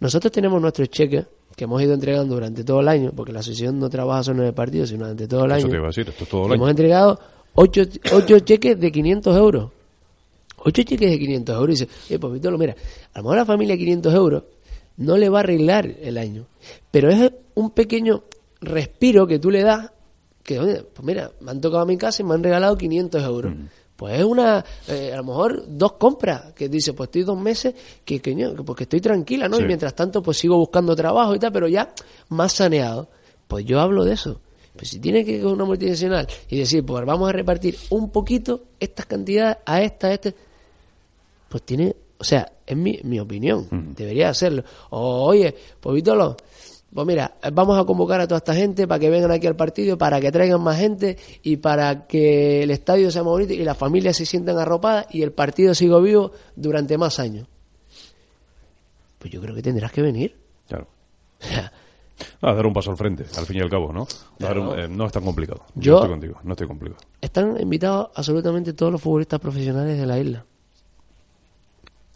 Nosotros 0.00 0.32
tenemos 0.32 0.60
nuestros 0.60 0.88
cheques 0.90 1.26
que 1.54 1.64
hemos 1.64 1.80
ido 1.80 1.94
entregando 1.94 2.34
durante 2.34 2.64
todo 2.64 2.80
el 2.80 2.88
año, 2.88 3.12
porque 3.14 3.32
la 3.32 3.40
asociación 3.40 3.78
no 3.78 3.88
trabaja 3.88 4.24
solo 4.24 4.42
en 4.42 4.48
el 4.48 4.54
partido, 4.54 4.86
sino 4.86 5.04
durante 5.04 5.28
todo 5.28 5.44
el 5.44 5.52
Eso 5.52 5.66
año. 5.66 5.68
te 5.70 5.76
iba 5.76 5.84
a 5.84 5.88
decir, 5.88 6.08
esto 6.08 6.24
es 6.24 6.30
todo 6.30 6.46
el 6.46 6.52
Hemos 6.54 6.64
año. 6.66 6.70
entregado 6.70 7.20
ocho, 7.54 7.82
ocho 8.12 8.38
cheques 8.40 8.78
de 8.80 8.92
500 8.92 9.36
euros. 9.36 9.70
Ocho 10.58 10.82
cheques 10.82 11.10
de 11.10 11.18
500 11.18 11.56
euros. 11.56 11.68
Y 11.80 11.84
dice, 11.84 11.98
oye, 12.08 12.18
pues 12.18 12.32
Vitolo, 12.34 12.58
mira, 12.58 12.74
a 13.12 13.18
lo 13.18 13.24
mejor 13.24 13.36
la 13.36 13.44
familia 13.44 13.76
500 13.76 14.14
euros 14.14 14.44
no 14.96 15.16
le 15.16 15.28
va 15.28 15.38
a 15.38 15.40
arreglar 15.40 15.86
el 16.00 16.18
año. 16.18 16.46
Pero 16.90 17.10
es 17.10 17.32
un 17.54 17.70
pequeño 17.70 18.24
respiro 18.60 19.26
que 19.26 19.38
tú 19.38 19.50
le 19.50 19.62
das, 19.62 19.90
que, 20.42 20.56
pues 20.58 21.04
mira, 21.06 21.30
me 21.40 21.50
han 21.50 21.60
tocado 21.60 21.82
a 21.82 21.86
mi 21.86 21.96
casa 21.96 22.22
y 22.22 22.24
me 22.24 22.34
han 22.34 22.42
regalado 22.42 22.76
500 22.76 23.22
euros. 23.22 23.54
Pues 23.96 24.18
es 24.18 24.24
una, 24.24 24.62
eh, 24.88 25.10
a 25.12 25.16
lo 25.16 25.24
mejor 25.24 25.64
dos 25.68 25.92
compras, 25.94 26.52
que 26.52 26.68
dice, 26.68 26.92
pues 26.92 27.08
estoy 27.08 27.22
dos 27.22 27.38
meses, 27.38 27.74
que, 28.04 28.20
que, 28.20 28.36
que 28.36 28.62
porque 28.64 28.84
estoy 28.84 29.00
tranquila, 29.00 29.48
¿no? 29.48 29.56
Sí. 29.56 29.62
Y 29.62 29.66
mientras 29.66 29.94
tanto, 29.94 30.22
pues 30.22 30.36
sigo 30.36 30.58
buscando 30.58 30.94
trabajo 30.94 31.34
y 31.34 31.38
tal, 31.38 31.52
pero 31.52 31.66
ya 31.66 31.92
más 32.28 32.52
saneado. 32.52 33.08
Pues 33.48 33.64
yo 33.64 33.80
hablo 33.80 34.04
de 34.04 34.14
eso. 34.14 34.40
Pues 34.76 34.90
si 34.90 34.98
tiene 34.98 35.24
que 35.24 35.32
ir 35.32 35.42
con 35.42 35.52
una 35.52 35.64
multinacional 35.64 36.28
y 36.48 36.58
decir, 36.58 36.84
pues 36.84 37.04
vamos 37.06 37.28
a 37.28 37.32
repartir 37.32 37.78
un 37.90 38.10
poquito 38.10 38.64
estas 38.78 39.06
cantidades 39.06 39.56
a 39.64 39.80
esta, 39.80 40.08
a 40.08 40.12
este, 40.12 40.34
pues 41.56 41.62
tiene, 41.64 41.96
o 42.18 42.24
sea, 42.24 42.52
es 42.66 42.76
mi, 42.76 43.00
mi 43.02 43.18
opinión, 43.18 43.66
debería 43.96 44.28
hacerlo. 44.28 44.62
O, 44.90 45.24
oye, 45.24 45.54
pues 45.80 45.94
Vitolo, 45.94 46.36
pues 46.92 47.06
mira, 47.06 47.36
vamos 47.52 47.78
a 47.78 47.84
convocar 47.84 48.20
a 48.20 48.28
toda 48.28 48.38
esta 48.38 48.54
gente 48.54 48.86
para 48.86 48.98
que 48.98 49.08
vengan 49.08 49.30
aquí 49.30 49.46
al 49.46 49.56
partido, 49.56 49.96
para 49.96 50.20
que 50.20 50.30
traigan 50.30 50.60
más 50.60 50.78
gente 50.78 51.16
y 51.42 51.56
para 51.56 52.06
que 52.06 52.62
el 52.62 52.70
estadio 52.70 53.10
sea 53.10 53.22
más 53.22 53.30
bonito 53.30 53.54
y 53.54 53.64
las 53.64 53.76
familias 53.78 54.16
se 54.18 54.26
sientan 54.26 54.58
arropadas 54.58 55.06
y 55.14 55.22
el 55.22 55.32
partido 55.32 55.74
siga 55.74 55.98
vivo 55.98 56.32
durante 56.56 56.98
más 56.98 57.18
años. 57.18 57.48
Pues 59.18 59.32
yo 59.32 59.40
creo 59.40 59.54
que 59.54 59.62
tendrás 59.62 59.92
que 59.92 60.02
venir. 60.02 60.36
Claro. 60.68 60.86
Ah, 62.40 62.54
dar 62.54 62.64
un 62.64 62.72
paso 62.72 62.90
al 62.90 62.96
frente, 62.96 63.26
al 63.36 63.44
fin 63.44 63.58
y 63.58 63.60
al 63.60 63.68
cabo, 63.68 63.92
¿no? 63.92 64.06
Un- 64.40 64.78
eh, 64.78 64.88
no 64.88 65.04
es 65.04 65.12
tan 65.12 65.22
complicado. 65.22 65.64
Yo, 65.74 65.82
Yo- 65.82 65.94
estoy 65.96 66.10
contigo, 66.10 66.40
no 66.44 66.52
estoy 66.52 66.66
complicado. 66.66 67.02
Están 67.20 67.60
invitados 67.60 68.08
absolutamente 68.14 68.72
todos 68.72 68.90
los 68.90 69.02
futbolistas 69.02 69.38
profesionales 69.38 69.98
de 69.98 70.06
la 70.06 70.18
isla. 70.18 70.46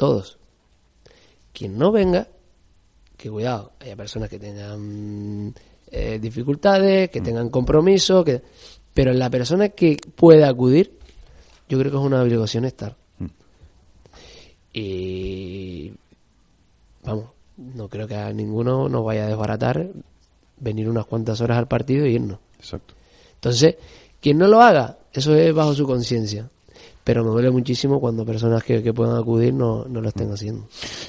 Todos. 0.01 0.39
Quien 1.53 1.77
no 1.77 1.93
venga, 1.93 2.27
que 3.19 3.29
cuidado, 3.29 3.73
haya 3.81 3.97
personas 3.97 4.31
que 4.31 4.39
tengan 4.39 5.55
eh, 5.91 6.19
dificultades, 6.19 7.11
que 7.11 7.21
tengan 7.21 7.51
compromiso, 7.51 8.25
que 8.25 8.41
pero 8.95 9.13
la 9.13 9.29
persona 9.29 9.69
que 9.69 9.99
pueda 10.15 10.49
acudir, 10.49 10.99
yo 11.69 11.79
creo 11.79 11.93
que 11.93 11.99
es 11.99 12.03
una 12.03 12.23
obligación 12.23 12.65
estar. 12.65 12.97
Y 14.73 15.93
vamos, 17.05 17.27
no 17.59 17.91
creo 17.91 18.09
que 18.09 18.17
a 18.17 18.33
ninguno 18.33 18.89
nos 18.89 19.05
vaya 19.05 19.27
a 19.27 19.29
desbaratar 19.29 19.91
venir 20.57 20.89
unas 20.89 21.05
cuantas 21.05 21.43
horas 21.43 21.59
al 21.59 21.69
partido 21.69 22.07
y 22.07 22.15
irnos. 22.15 22.39
Exacto. 22.59 22.95
Entonces, 23.35 23.77
quien 24.19 24.39
no 24.39 24.49
lo 24.49 24.63
haga, 24.63 24.97
eso 25.13 25.35
es 25.35 25.55
bajo 25.55 25.75
su 25.75 25.87
conciencia. 25.87 26.49
Pero 27.11 27.25
me 27.25 27.31
duele 27.31 27.51
muchísimo 27.51 27.99
cuando 27.99 28.25
personas 28.25 28.63
que, 28.63 28.85
que 28.85 28.93
puedan 28.93 29.17
acudir 29.17 29.53
no, 29.53 29.85
no 29.85 30.01
lo 30.01 30.11
estén 30.11 30.31
haciendo. 30.31 30.69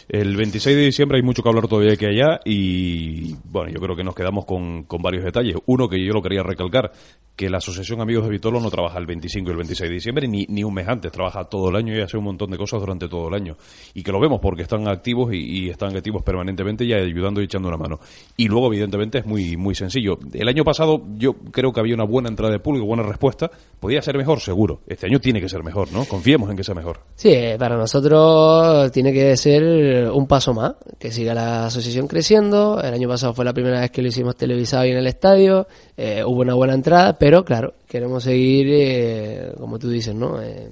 El 0.10 0.36
26 0.36 0.76
de 0.76 0.82
diciembre 0.86 1.20
hay 1.20 1.24
mucho 1.24 1.44
que 1.44 1.50
hablar 1.50 1.68
todavía 1.68 1.96
que 1.96 2.08
allá 2.08 2.40
y 2.44 3.36
bueno, 3.44 3.72
yo 3.72 3.80
creo 3.80 3.96
que 3.96 4.04
nos 4.04 4.16
quedamos 4.16 4.46
con, 4.46 4.86
con 4.86 5.00
varios 5.00 5.24
detalles. 5.24 5.58
Uno 5.68 5.88
que 5.88 6.04
yo 6.04 6.12
lo 6.12 6.24
quería 6.24 6.42
recalcar, 6.42 6.92
que 7.36 7.52
la 7.52 7.60
Asociación 7.60 8.02
Amigos 8.02 8.26
de 8.26 8.32
Vitolo 8.32 8.60
no 8.60 8.72
trabaja 8.72 8.98
el 8.98 9.06
25 9.06 9.48
y 9.48 9.52
el 9.52 9.58
26 9.58 9.90
de 9.90 9.94
diciembre 9.94 10.28
ni, 10.28 10.46
ni 10.50 10.64
un 10.64 10.74
mes 10.74 10.88
antes, 10.88 11.12
trabaja 11.12 11.44
todo 11.44 11.70
el 11.70 11.76
año 11.76 11.96
y 11.96 12.02
hace 12.02 12.18
un 12.18 12.24
montón 12.24 12.50
de 12.50 12.58
cosas 12.58 12.80
durante 12.80 13.08
todo 13.08 13.28
el 13.28 13.36
año. 13.36 13.56
Y 13.94 14.02
que 14.02 14.12
lo 14.12 14.20
vemos 14.20 14.40
porque 14.42 14.64
están 14.64 14.88
activos 14.88 15.32
y, 15.34 15.38
y 15.38 15.70
están 15.70 15.96
activos 15.96 16.24
permanentemente 16.24 16.84
y 16.84 16.94
ayudando 16.94 17.42
y 17.42 17.46
echando 17.46 17.68
una 17.68 17.78
mano. 17.78 18.00
Y 18.38 18.48
luego, 18.48 18.68
evidentemente, 18.68 19.20
es 19.20 19.26
muy, 19.28 19.56
muy 19.56 19.76
sencillo. 19.76 20.18
El 20.34 20.48
año 20.48 20.64
pasado 20.64 21.04
yo 21.16 21.34
creo 21.34 21.72
que 21.72 21.80
había 21.80 21.94
una 21.94 22.06
buena 22.06 22.30
entrada 22.30 22.52
de 22.52 22.60
público, 22.60 22.88
buena 22.88 23.04
respuesta. 23.04 23.52
Podía 23.80 24.02
ser 24.02 24.18
mejor, 24.18 24.40
seguro. 24.40 24.82
Este 24.88 25.06
año 25.06 25.20
tiene 25.20 25.40
que 25.40 25.48
ser 25.48 25.64
mejor, 25.64 25.91
¿no? 25.92 26.06
Confiemos 26.06 26.50
en 26.50 26.58
que 26.58 26.64
sea 26.64 26.76
mejor. 26.76 27.00
Sí, 27.16 27.30
eh, 27.30 27.56
para 27.58 27.78
nosotros 27.78 28.92
tiene 28.92 29.14
que 29.14 29.36
ser 29.38 30.10
un 30.12 30.28
paso 30.28 30.54
más, 30.54 30.76
que 30.98 31.12
siga 31.12 31.34
la 31.34 31.66
asociación 31.66 32.08
creciendo. 32.08 32.82
El 32.82 32.94
año 32.94 33.08
pasado 33.08 33.34
fue 33.34 33.46
la 33.46 33.54
primera 33.54 33.82
vez 33.82 33.92
que 33.92 34.02
lo 34.02 34.08
hicimos 34.08 34.36
televisado 34.36 34.84
ahí 34.84 34.92
en 34.92 34.98
el 34.98 35.08
estadio, 35.08 35.68
eh, 35.98 36.24
hubo 36.26 36.42
una 36.42 36.54
buena 36.54 36.74
entrada, 36.74 37.18
pero 37.18 37.44
claro, 37.44 37.74
queremos 37.88 38.24
seguir, 38.24 38.68
eh, 38.72 39.54
como 39.58 39.78
tú 39.78 39.90
dices, 39.90 40.16
¿no? 40.16 40.42
Eh, 40.42 40.70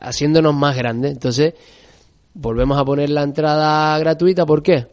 haciéndonos 0.00 0.54
más 0.54 0.76
grandes. 0.76 1.12
Entonces, 1.12 1.54
volvemos 2.34 2.78
a 2.78 2.84
poner 2.84 3.10
la 3.10 3.22
entrada 3.22 3.98
gratuita, 3.98 4.46
¿por 4.46 4.62
qué? 4.62 4.86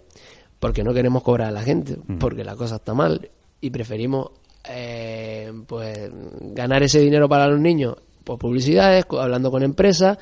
Porque 0.60 0.84
no 0.84 0.94
queremos 0.94 1.24
cobrar 1.24 1.50
a 1.50 1.52
la 1.52 1.62
gente, 1.62 1.98
porque 2.20 2.44
la 2.44 2.56
cosa 2.56 2.76
está 2.76 2.94
mal 2.94 3.30
y 3.60 3.70
preferimos 3.70 4.32
eh, 4.70 5.52
pues 5.68 6.10
ganar 6.54 6.84
ese 6.84 7.00
dinero 7.00 7.28
para 7.28 7.48
los 7.48 7.60
niños 7.60 7.98
por 8.24 8.38
publicidades, 8.38 9.06
hablando 9.20 9.52
con 9.52 9.64
empresas, 9.64 10.18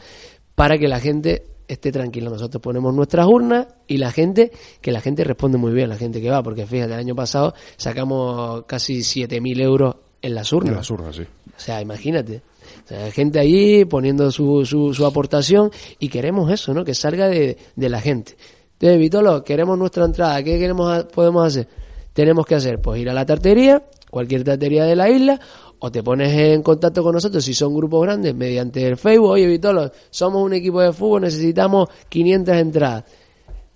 para 0.55 0.77
que 0.77 0.87
la 0.87 0.99
gente 0.99 1.43
esté 1.67 1.91
tranquila. 1.91 2.29
Nosotros 2.29 2.61
ponemos 2.61 2.93
nuestras 2.93 3.27
urnas 3.27 3.67
y 3.87 3.97
la 3.97 4.11
gente, 4.11 4.51
que 4.81 4.91
la 4.91 5.01
gente 5.01 5.23
responde 5.23 5.57
muy 5.57 5.71
bien, 5.71 5.89
la 5.89 5.97
gente 5.97 6.21
que 6.21 6.29
va, 6.29 6.43
porque 6.43 6.65
fíjate, 6.65 6.93
el 6.93 6.99
año 6.99 7.15
pasado 7.15 7.53
sacamos 7.77 8.63
casi 8.65 8.99
7.000 8.99 9.61
euros 9.61 9.95
en 10.21 10.35
las 10.35 10.51
urnas. 10.51 10.71
En 10.71 10.77
las 10.77 10.91
urnas, 10.91 11.15
sí. 11.15 11.23
O 11.23 11.59
sea, 11.59 11.81
imagínate. 11.81 12.41
O 12.85 12.87
sea, 12.87 13.11
gente 13.11 13.39
allí 13.39 13.85
poniendo 13.85 14.31
su, 14.31 14.65
su, 14.65 14.93
su 14.93 15.05
aportación 15.05 15.71
y 15.99 16.09
queremos 16.09 16.51
eso, 16.51 16.73
¿no? 16.73 16.83
Que 16.83 16.93
salga 16.93 17.27
de, 17.27 17.57
de 17.75 17.89
la 17.89 18.01
gente. 18.01 18.35
Entonces, 18.73 18.99
Vitolo, 18.99 19.43
queremos 19.43 19.77
nuestra 19.77 20.05
entrada. 20.05 20.43
¿Qué 20.43 20.57
queremos 20.57 21.05
podemos 21.05 21.45
hacer? 21.45 21.67
Tenemos 22.13 22.45
que 22.45 22.55
hacer, 22.55 22.81
pues 22.81 22.99
ir 22.99 23.09
a 23.09 23.13
la 23.13 23.25
tartería, 23.25 23.83
cualquier 24.09 24.43
tartería 24.43 24.83
de 24.85 24.95
la 24.95 25.09
isla, 25.09 25.39
o 25.83 25.91
te 25.91 26.01
pones 26.01 26.31
en 26.33 26.63
contacto 26.63 27.03
con 27.03 27.13
nosotros 27.13 27.43
si 27.43 27.53
son 27.53 27.75
grupos 27.75 28.03
grandes 28.03 28.33
mediante 28.33 28.87
el 28.87 28.97
Facebook. 28.97 29.31
Oye, 29.31 29.47
Vitolo, 29.47 29.91
somos 30.09 30.43
un 30.43 30.53
equipo 30.53 30.81
de 30.81 30.93
fútbol, 30.93 31.21
necesitamos 31.21 31.89
500 32.09 32.55
entradas. 32.55 33.03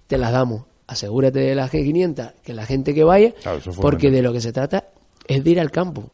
Te 0.08 0.18
las 0.18 0.32
damos. 0.32 0.64
Asegúrate 0.88 1.40
de 1.40 1.56
las 1.56 1.72
500, 1.72 2.28
que 2.44 2.54
la 2.54 2.66
gente 2.66 2.94
que 2.94 3.04
vaya, 3.04 3.34
Claro, 3.42 3.60
porque 3.82 4.12
de 4.12 4.22
lo 4.22 4.32
que 4.32 4.40
se 4.40 4.54
trata 4.54 4.90
es 5.28 5.44
de 5.44 5.50
ir 5.50 5.60
al 5.60 5.72
campo 5.72 6.12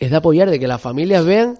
es 0.00 0.10
de 0.10 0.16
apoyar, 0.16 0.50
de 0.50 0.58
que 0.58 0.66
las 0.66 0.80
familias 0.80 1.24
vean 1.24 1.58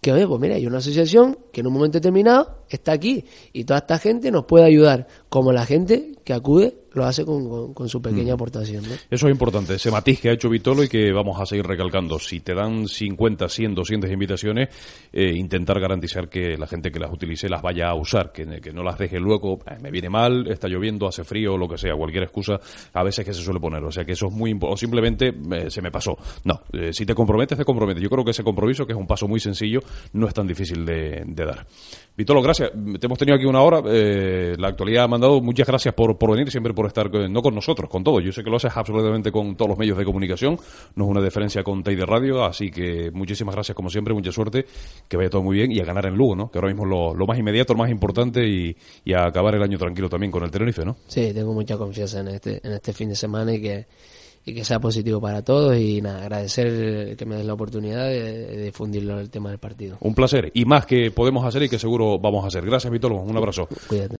que, 0.00 0.12
oye, 0.12 0.26
pues 0.26 0.40
mira, 0.40 0.54
hay 0.56 0.66
una 0.66 0.78
asociación 0.78 1.38
que 1.52 1.60
en 1.60 1.66
un 1.66 1.72
momento 1.74 1.98
determinado 1.98 2.64
está 2.68 2.92
aquí 2.92 3.24
y 3.52 3.64
toda 3.64 3.80
esta 3.80 3.98
gente 3.98 4.30
nos 4.30 4.46
puede 4.46 4.64
ayudar, 4.64 5.06
como 5.28 5.52
la 5.52 5.66
gente 5.66 6.14
que 6.24 6.32
acude 6.32 6.78
lo 6.94 7.04
hace 7.04 7.24
con, 7.24 7.74
con, 7.74 7.88
su 7.88 8.00
pequeña 8.00 8.32
mm. 8.32 8.34
aportación. 8.34 8.84
Eso 9.10 9.26
es 9.26 9.32
importante, 9.32 9.74
ese 9.74 9.90
matiz 9.90 10.20
que 10.20 10.30
ha 10.30 10.32
hecho 10.32 10.48
Vitolo 10.48 10.82
y 10.84 10.88
que 10.88 11.12
vamos 11.12 11.40
a 11.40 11.46
seguir 11.46 11.66
recalcando. 11.66 12.18
Si 12.18 12.40
te 12.40 12.54
dan 12.54 12.86
50, 12.86 13.48
100, 13.48 13.74
200 13.74 14.10
invitaciones, 14.10 14.68
eh, 15.12 15.32
intentar 15.34 15.80
garantizar 15.80 16.28
que 16.28 16.56
la 16.56 16.66
gente 16.66 16.90
que 16.90 16.98
las 16.98 17.12
utilice 17.12 17.48
las 17.48 17.62
vaya 17.62 17.88
a 17.88 17.94
usar, 17.94 18.32
que, 18.32 18.60
que 18.60 18.72
no 18.72 18.82
las 18.82 18.98
deje 18.98 19.18
luego, 19.18 19.58
eh, 19.66 19.76
me 19.80 19.90
viene 19.90 20.08
mal, 20.08 20.46
está 20.48 20.68
lloviendo, 20.68 21.06
hace 21.06 21.24
frío, 21.24 21.56
lo 21.56 21.68
que 21.68 21.78
sea, 21.78 21.94
cualquier 21.94 22.24
excusa, 22.24 22.60
a 22.92 23.02
veces 23.02 23.24
que 23.24 23.34
se 23.34 23.42
suele 23.42 23.60
poner. 23.60 23.82
O 23.84 23.90
sea 23.90 24.04
que 24.04 24.12
eso 24.12 24.26
es 24.28 24.32
muy 24.32 24.50
importante. 24.50 24.74
O 24.74 24.76
simplemente 24.76 25.34
eh, 25.52 25.70
se 25.70 25.82
me 25.82 25.90
pasó. 25.90 26.16
No, 26.44 26.62
si 26.92 27.04
te 27.04 27.14
comprometes, 27.14 27.58
te 27.58 27.64
comprometes. 27.64 28.02
Yo 28.02 28.08
creo 28.08 28.24
que 28.24 28.30
ese 28.30 28.44
compromiso, 28.44 28.86
que 28.86 28.92
es 28.92 28.98
un 28.98 29.06
paso 29.06 29.26
muy 29.28 29.40
sencillo, 29.40 29.80
no 30.12 30.26
es 30.26 30.34
tan 30.34 30.46
difícil 30.46 30.84
de, 30.84 31.22
de 31.26 31.44
dar. 31.44 31.66
Vitolo, 32.16 32.40
gracias. 32.40 32.70
Te 32.70 33.06
hemos 33.06 33.18
tenido 33.18 33.36
aquí 33.36 33.44
una 33.44 33.60
hora. 33.60 33.80
la 33.82 34.68
actualidad 34.68 35.04
ha 35.04 35.08
mandado. 35.08 35.40
Muchas 35.40 35.66
gracias 35.66 35.94
por, 35.94 36.16
por 36.16 36.30
venir, 36.30 36.50
siempre 36.50 36.72
por 36.72 36.83
estar, 36.86 37.10
no 37.10 37.42
con 37.42 37.54
nosotros, 37.54 37.88
con 37.90 38.04
todo. 38.04 38.20
Yo 38.20 38.32
sé 38.32 38.42
que 38.42 38.50
lo 38.50 38.56
haces 38.56 38.72
absolutamente 38.74 39.30
con 39.30 39.56
todos 39.56 39.70
los 39.70 39.78
medios 39.78 39.98
de 39.98 40.04
comunicación. 40.04 40.58
No 40.94 41.04
es 41.04 41.10
una 41.10 41.22
diferencia 41.22 41.62
con 41.62 41.82
Teide 41.82 42.06
Radio, 42.06 42.44
así 42.44 42.70
que 42.70 43.10
muchísimas 43.12 43.54
gracias 43.54 43.74
como 43.74 43.90
siempre, 43.90 44.14
mucha 44.14 44.32
suerte, 44.32 44.66
que 45.08 45.16
vaya 45.16 45.30
todo 45.30 45.42
muy 45.42 45.56
bien 45.56 45.72
y 45.72 45.80
a 45.80 45.84
ganar 45.84 46.06
en 46.06 46.14
Lugo, 46.14 46.36
¿no? 46.36 46.50
Que 46.50 46.58
ahora 46.58 46.68
mismo 46.68 46.84
es 46.84 47.18
lo, 47.18 47.26
más 47.26 47.38
inmediato, 47.38 47.74
lo 47.74 47.78
más 47.78 47.90
importante 47.90 48.46
y, 48.46 48.76
a 49.14 49.26
acabar 49.26 49.54
el 49.54 49.62
año 49.62 49.78
tranquilo 49.78 50.08
también 50.08 50.30
con 50.32 50.42
el 50.42 50.50
Tenerife, 50.50 50.84
¿no? 50.84 50.96
Sí, 51.06 51.32
tengo 51.32 51.52
mucha 51.52 51.76
confianza 51.76 52.20
en 52.20 52.28
este, 52.28 52.60
en 52.62 52.72
este 52.72 52.92
fin 52.92 53.08
de 53.08 53.16
semana 53.16 53.54
y 53.54 53.60
que 53.60 53.86
y 54.46 54.54
que 54.54 54.64
sea 54.64 54.78
positivo 54.78 55.20
para 55.20 55.42
todos 55.42 55.76
y 55.76 56.02
nada, 56.02 56.22
agradecer 56.22 57.16
que 57.16 57.24
me 57.24 57.36
des 57.36 57.46
la 57.46 57.54
oportunidad 57.54 58.08
de, 58.08 58.64
difundir 58.64 59.08
el 59.08 59.30
tema 59.30 59.50
del 59.50 59.58
partido. 59.58 59.96
Un 60.00 60.14
placer 60.14 60.50
y 60.54 60.64
más 60.64 60.84
que 60.86 61.10
podemos 61.10 61.44
hacer 61.46 61.62
y 61.62 61.68
que 61.68 61.78
seguro 61.78 62.18
vamos 62.18 62.44
a 62.44 62.48
hacer. 62.48 62.64
Gracias, 62.64 62.92
Víctor. 62.92 63.12
Un 63.12 63.36
abrazo. 63.36 63.68
Cuídate. 63.88 64.12